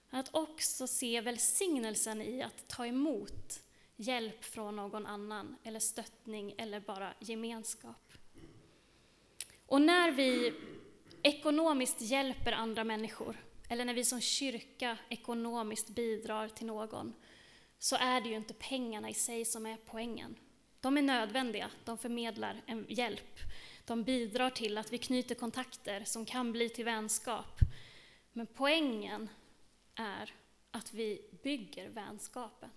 Att 0.09 0.35
också 0.35 0.87
se 0.87 1.21
välsignelsen 1.21 2.21
i 2.21 2.41
att 2.41 2.67
ta 2.67 2.85
emot 2.85 3.63
hjälp 3.95 4.43
från 4.45 4.75
någon 4.75 5.05
annan, 5.05 5.55
eller 5.63 5.79
stöttning, 5.79 6.55
eller 6.57 6.79
bara 6.79 7.13
gemenskap. 7.19 8.13
Och 9.65 9.81
när 9.81 10.11
vi 10.11 10.53
ekonomiskt 11.23 12.01
hjälper 12.01 12.51
andra 12.51 12.83
människor, 12.83 13.37
eller 13.71 13.85
när 13.85 13.93
vi 13.93 14.05
som 14.05 14.21
kyrka 14.21 14.97
ekonomiskt 15.09 15.89
bidrar 15.89 16.47
till 16.47 16.65
någon, 16.65 17.13
så 17.79 17.95
är 17.95 18.21
det 18.21 18.29
ju 18.29 18.35
inte 18.35 18.53
pengarna 18.53 19.09
i 19.09 19.13
sig 19.13 19.45
som 19.45 19.65
är 19.65 19.77
poängen. 19.85 20.35
De 20.81 20.97
är 20.97 21.01
nödvändiga, 21.01 21.71
de 21.85 21.97
förmedlar 21.97 22.61
en 22.65 22.85
hjälp. 22.89 23.39
De 23.85 24.03
bidrar 24.03 24.49
till 24.49 24.77
att 24.77 24.93
vi 24.93 24.97
knyter 24.97 25.35
kontakter 25.35 26.03
som 26.05 26.25
kan 26.25 26.51
bli 26.51 26.69
till 26.69 26.85
vänskap. 26.85 27.59
Men 28.33 28.47
poängen 28.47 29.29
är 29.95 30.33
att 30.71 30.93
vi 30.93 31.21
bygger 31.43 31.89
vänskapen 31.89 32.69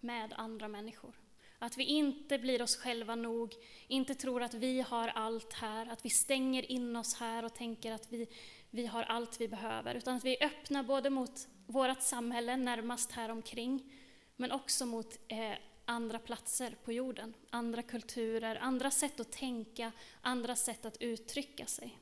med 0.00 0.32
andra 0.36 0.68
människor. 0.68 1.14
Att 1.58 1.76
vi 1.76 1.84
inte 1.84 2.38
blir 2.38 2.62
oss 2.62 2.76
själva 2.76 3.14
nog, 3.14 3.54
inte 3.88 4.14
tror 4.14 4.42
att 4.42 4.54
vi 4.54 4.80
har 4.80 5.08
allt 5.08 5.52
här, 5.52 5.86
att 5.86 6.04
vi 6.04 6.10
stänger 6.10 6.70
in 6.70 6.96
oss 6.96 7.14
här 7.14 7.44
och 7.44 7.54
tänker 7.54 7.92
att 7.92 8.12
vi, 8.12 8.26
vi 8.70 8.86
har 8.86 9.02
allt 9.02 9.40
vi 9.40 9.48
behöver, 9.48 9.94
utan 9.94 10.16
att 10.16 10.24
vi 10.24 10.36
är 10.40 10.46
öppna 10.46 10.82
både 10.82 11.10
mot 11.10 11.48
vårt 11.66 12.02
samhälle 12.02 12.56
närmast 12.56 13.12
här 13.12 13.28
omkring, 13.28 13.92
men 14.36 14.52
också 14.52 14.86
mot 14.86 15.18
eh, 15.28 15.52
andra 15.84 16.18
platser 16.18 16.76
på 16.84 16.92
jorden, 16.92 17.34
andra 17.50 17.82
kulturer, 17.82 18.56
andra 18.56 18.90
sätt 18.90 19.20
att 19.20 19.32
tänka, 19.32 19.92
andra 20.20 20.56
sätt 20.56 20.84
att 20.84 20.96
uttrycka 21.02 21.66
sig. 21.66 21.98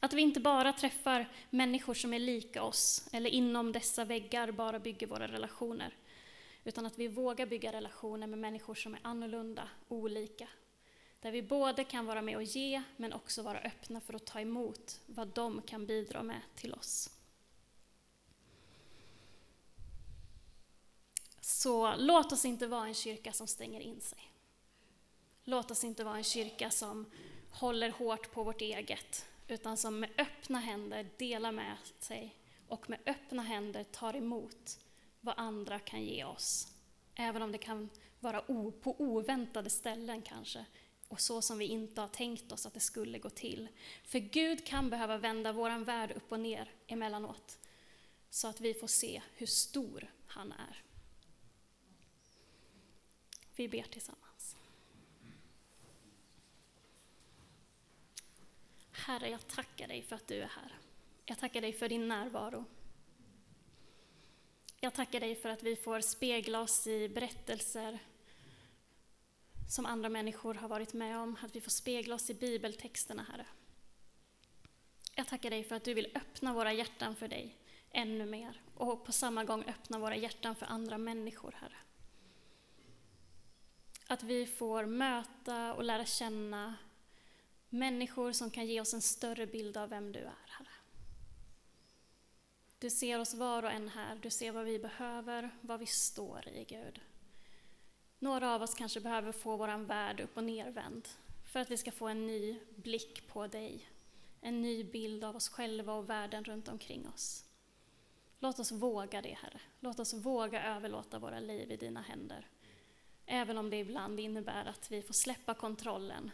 Att 0.00 0.12
vi 0.12 0.22
inte 0.22 0.40
bara 0.40 0.72
träffar 0.72 1.28
människor 1.50 1.94
som 1.94 2.14
är 2.14 2.18
lika 2.18 2.62
oss, 2.62 3.08
eller 3.12 3.30
inom 3.30 3.72
dessa 3.72 4.04
väggar 4.04 4.50
bara 4.50 4.78
bygger 4.78 5.06
våra 5.06 5.28
relationer, 5.28 5.96
utan 6.64 6.86
att 6.86 6.98
vi 6.98 7.08
vågar 7.08 7.46
bygga 7.46 7.72
relationer 7.72 8.26
med 8.26 8.38
människor 8.38 8.74
som 8.74 8.94
är 8.94 9.00
annorlunda, 9.02 9.68
olika. 9.88 10.48
Där 11.20 11.32
vi 11.32 11.42
både 11.42 11.84
kan 11.84 12.06
vara 12.06 12.22
med 12.22 12.36
och 12.36 12.42
ge, 12.42 12.82
men 12.96 13.12
också 13.12 13.42
vara 13.42 13.58
öppna 13.58 14.00
för 14.00 14.14
att 14.14 14.26
ta 14.26 14.40
emot 14.40 15.00
vad 15.06 15.28
de 15.28 15.62
kan 15.62 15.86
bidra 15.86 16.22
med 16.22 16.40
till 16.54 16.74
oss. 16.74 17.10
Så 21.40 21.96
låt 21.96 22.32
oss 22.32 22.44
inte 22.44 22.66
vara 22.66 22.86
en 22.86 22.94
kyrka 22.94 23.32
som 23.32 23.46
stänger 23.46 23.80
in 23.80 24.00
sig. 24.00 24.32
Låt 25.44 25.70
oss 25.70 25.84
inte 25.84 26.04
vara 26.04 26.16
en 26.16 26.24
kyrka 26.24 26.70
som 26.70 27.06
håller 27.50 27.90
hårt 27.90 28.32
på 28.32 28.44
vårt 28.44 28.60
eget, 28.60 29.26
utan 29.48 29.76
som 29.76 30.00
med 30.00 30.10
öppna 30.18 30.58
händer 30.58 31.10
delar 31.16 31.52
med 31.52 31.76
sig 31.98 32.34
och 32.68 32.90
med 32.90 32.98
öppna 33.06 33.42
händer 33.42 33.84
tar 33.84 34.16
emot 34.16 34.80
vad 35.20 35.34
andra 35.38 35.78
kan 35.78 36.04
ge 36.04 36.24
oss. 36.24 36.68
Även 37.14 37.42
om 37.42 37.52
det 37.52 37.58
kan 37.58 37.88
vara 38.20 38.40
på 38.82 38.94
oväntade 38.98 39.70
ställen 39.70 40.22
kanske, 40.22 40.64
och 41.08 41.20
så 41.20 41.42
som 41.42 41.58
vi 41.58 41.64
inte 41.64 42.00
har 42.00 42.08
tänkt 42.08 42.52
oss 42.52 42.66
att 42.66 42.74
det 42.74 42.80
skulle 42.80 43.18
gå 43.18 43.30
till. 43.30 43.68
För 44.04 44.18
Gud 44.18 44.66
kan 44.66 44.90
behöva 44.90 45.18
vända 45.18 45.52
vår 45.52 45.84
värld 45.84 46.12
upp 46.16 46.32
och 46.32 46.40
ner 46.40 46.70
emellanåt, 46.86 47.58
så 48.30 48.48
att 48.48 48.60
vi 48.60 48.74
får 48.74 48.86
se 48.86 49.22
hur 49.34 49.46
stor 49.46 50.10
han 50.26 50.52
är. 50.52 50.82
Vi 53.56 53.68
ber 53.68 53.82
tillsammans. 53.82 54.56
Herre, 58.90 59.30
jag 59.30 59.48
tackar 59.48 59.88
dig 59.88 60.02
för 60.02 60.16
att 60.16 60.26
du 60.26 60.34
är 60.34 60.48
här. 60.48 60.78
Jag 61.24 61.38
tackar 61.38 61.60
dig 61.60 61.72
för 61.72 61.88
din 61.88 62.08
närvaro. 62.08 62.64
Jag 64.80 64.94
tackar 64.94 65.20
dig 65.20 65.36
för 65.36 65.48
att 65.48 65.62
vi 65.62 65.76
får 65.76 66.00
spegla 66.00 66.60
oss 66.60 66.86
i 66.86 67.08
berättelser 67.08 67.98
som 69.68 69.86
andra 69.86 70.08
människor 70.08 70.54
har 70.54 70.68
varit 70.68 70.92
med 70.92 71.18
om, 71.18 71.36
att 71.42 71.56
vi 71.56 71.60
får 71.60 71.70
spegla 71.70 72.14
oss 72.14 72.30
i 72.30 72.34
bibeltexterna, 72.34 73.26
Herre. 73.32 73.46
Jag 75.14 75.26
tackar 75.26 75.50
dig 75.50 75.64
för 75.64 75.76
att 75.76 75.84
du 75.84 75.94
vill 75.94 76.12
öppna 76.14 76.52
våra 76.52 76.72
hjärtan 76.72 77.16
för 77.16 77.28
dig 77.28 77.56
ännu 77.90 78.26
mer 78.26 78.62
och 78.74 79.04
på 79.04 79.12
samma 79.12 79.44
gång 79.44 79.64
öppna 79.64 79.98
våra 79.98 80.16
hjärtan 80.16 80.54
för 80.54 80.66
andra 80.66 80.98
människor, 80.98 81.54
Herre. 81.60 81.76
Att 84.06 84.22
vi 84.22 84.46
får 84.46 84.86
möta 84.86 85.74
och 85.74 85.84
lära 85.84 86.04
känna 86.04 86.74
människor 87.68 88.32
som 88.32 88.50
kan 88.50 88.66
ge 88.66 88.80
oss 88.80 88.94
en 88.94 89.02
större 89.02 89.46
bild 89.46 89.76
av 89.76 89.88
vem 89.88 90.12
du 90.12 90.18
är, 90.18 90.46
Herre. 90.46 90.68
Du 92.78 92.90
ser 92.90 93.18
oss 93.18 93.34
var 93.34 93.62
och 93.62 93.70
en 93.70 93.88
här, 93.88 94.18
du 94.22 94.30
ser 94.30 94.52
vad 94.52 94.64
vi 94.64 94.78
behöver, 94.78 95.50
vad 95.60 95.80
vi 95.80 95.86
står 95.86 96.48
i, 96.48 96.64
Gud. 96.64 97.00
Några 98.18 98.54
av 98.54 98.62
oss 98.62 98.74
kanske 98.74 99.00
behöver 99.00 99.32
få 99.32 99.56
vår 99.56 99.78
värld 99.78 100.20
upp 100.20 100.36
och 100.36 100.44
nervänd 100.44 101.08
för 101.44 101.60
att 101.60 101.70
vi 101.70 101.76
ska 101.76 101.92
få 101.92 102.08
en 102.08 102.26
ny 102.26 102.58
blick 102.76 103.28
på 103.28 103.46
dig, 103.46 103.88
en 104.40 104.62
ny 104.62 104.84
bild 104.84 105.24
av 105.24 105.36
oss 105.36 105.48
själva 105.48 105.92
och 105.92 106.10
världen 106.10 106.44
runt 106.44 106.68
omkring 106.68 107.08
oss. 107.08 107.44
Låt 108.38 108.58
oss 108.58 108.72
våga 108.72 109.22
det, 109.22 109.38
Herre. 109.42 109.60
Låt 109.80 110.00
oss 110.00 110.14
våga 110.14 110.62
överlåta 110.62 111.18
våra 111.18 111.40
liv 111.40 111.72
i 111.72 111.76
dina 111.76 112.00
händer. 112.00 112.46
Även 113.26 113.58
om 113.58 113.70
det 113.70 113.76
ibland 113.76 114.20
innebär 114.20 114.64
att 114.64 114.90
vi 114.90 115.02
får 115.02 115.14
släppa 115.14 115.54
kontrollen. 115.54 116.30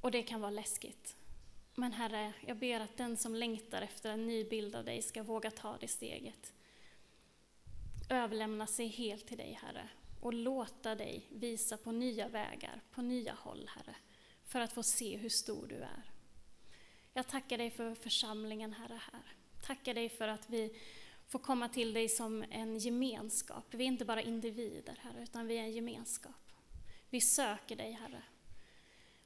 Och 0.00 0.10
det 0.10 0.22
kan 0.22 0.40
vara 0.40 0.50
läskigt. 0.50 1.16
Men 1.74 1.92
Herre, 1.92 2.32
jag 2.46 2.56
ber 2.56 2.80
att 2.80 2.96
den 2.96 3.16
som 3.16 3.34
längtar 3.34 3.82
efter 3.82 4.10
en 4.10 4.26
ny 4.26 4.44
bild 4.44 4.76
av 4.76 4.84
dig 4.84 5.02
ska 5.02 5.22
våga 5.22 5.50
ta 5.50 5.76
det 5.80 5.88
steget. 5.88 6.52
Överlämna 8.10 8.66
sig 8.66 8.86
helt 8.86 9.26
till 9.26 9.38
dig, 9.38 9.58
Herre, 9.62 9.88
och 10.20 10.34
låta 10.34 10.94
dig 10.94 11.26
visa 11.30 11.76
på 11.76 11.92
nya 11.92 12.28
vägar, 12.28 12.82
på 12.90 13.02
nya 13.02 13.34
håll, 13.34 13.70
Herre, 13.74 13.96
för 14.44 14.60
att 14.60 14.72
få 14.72 14.82
se 14.82 15.16
hur 15.16 15.28
stor 15.28 15.66
du 15.66 15.76
är. 15.76 16.10
Jag 17.12 17.28
tackar 17.28 17.58
dig 17.58 17.70
för 17.70 17.94
församlingen, 17.94 18.72
Herre, 18.72 19.00
här. 19.12 19.34
Tackar 19.66 19.94
dig 19.94 20.08
för 20.08 20.28
att 20.28 20.50
vi 20.50 20.76
får 21.28 21.38
komma 21.38 21.68
till 21.68 21.92
dig 21.92 22.08
som 22.08 22.44
en 22.50 22.78
gemenskap. 22.78 23.64
Vi 23.70 23.84
är 23.84 23.88
inte 23.88 24.04
bara 24.04 24.22
individer, 24.22 24.98
Herre, 25.02 25.22
utan 25.22 25.46
vi 25.46 25.58
är 25.58 25.62
en 25.62 25.72
gemenskap. 25.72 26.52
Vi 27.10 27.20
söker 27.20 27.76
dig, 27.76 27.92
Herre. 27.92 28.22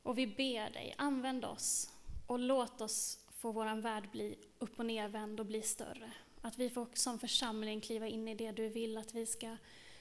Och 0.03 0.19
vi 0.19 0.27
ber 0.27 0.71
dig, 0.71 0.95
använd 0.99 1.45
oss 1.45 1.91
och 2.27 2.39
låt 2.39 2.81
oss 2.81 3.19
få 3.31 3.53
vår 3.53 3.81
värld 3.81 4.11
bli 4.11 4.39
upp 4.59 4.79
och 4.79 4.87
nervänd 4.87 5.41
och 5.41 5.47
bli 5.47 5.63
större. 5.63 6.13
Att 6.41 6.59
vi 6.59 6.71
får 6.71 6.89
som 6.95 7.19
församling 7.19 7.81
kliva 7.81 8.09
in 8.09 8.29
i 8.29 8.35
det 8.35 8.53
du 8.53 8.69
vill 8.69 8.99
att 8.99 9.15
vi 9.15 9.27
ska, 9.27 9.57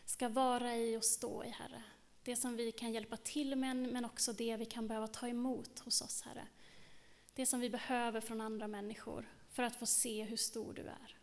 ska 0.09 0.29
vara 0.29 0.75
i 0.75 0.97
och 0.97 1.03
stå 1.03 1.43
i, 1.43 1.49
Herre. 1.49 1.83
Det 2.23 2.35
som 2.35 2.55
vi 2.55 2.71
kan 2.71 2.93
hjälpa 2.93 3.17
till 3.17 3.55
med, 3.55 3.75
men 3.75 4.05
också 4.05 4.33
det 4.33 4.57
vi 4.57 4.65
kan 4.65 4.87
behöva 4.87 5.07
ta 5.07 5.27
emot 5.27 5.79
hos 5.79 6.01
oss, 6.01 6.21
Herre. 6.21 6.47
Det 7.33 7.45
som 7.45 7.59
vi 7.59 7.69
behöver 7.69 8.21
från 8.21 8.41
andra 8.41 8.67
människor 8.67 9.29
för 9.49 9.63
att 9.63 9.75
få 9.75 9.85
se 9.85 10.23
hur 10.23 10.37
stor 10.37 10.73
du 10.73 10.81
är. 10.81 11.17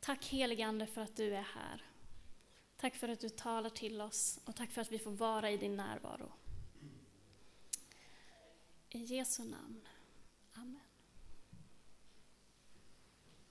Tack 0.00 0.24
helige 0.26 0.66
Ande 0.66 0.86
för 0.86 1.00
att 1.00 1.16
du 1.16 1.34
är 1.34 1.42
här. 1.42 1.86
Tack 2.76 2.94
för 2.94 3.08
att 3.08 3.20
du 3.20 3.28
talar 3.28 3.70
till 3.70 4.00
oss 4.00 4.40
och 4.44 4.56
tack 4.56 4.70
för 4.70 4.80
att 4.80 4.92
vi 4.92 4.98
får 4.98 5.10
vara 5.10 5.50
i 5.50 5.56
din 5.56 5.76
närvaro. 5.76 6.32
I 8.88 8.98
Jesu 8.98 9.44
namn. 9.44 9.88
Amen. 10.52 10.81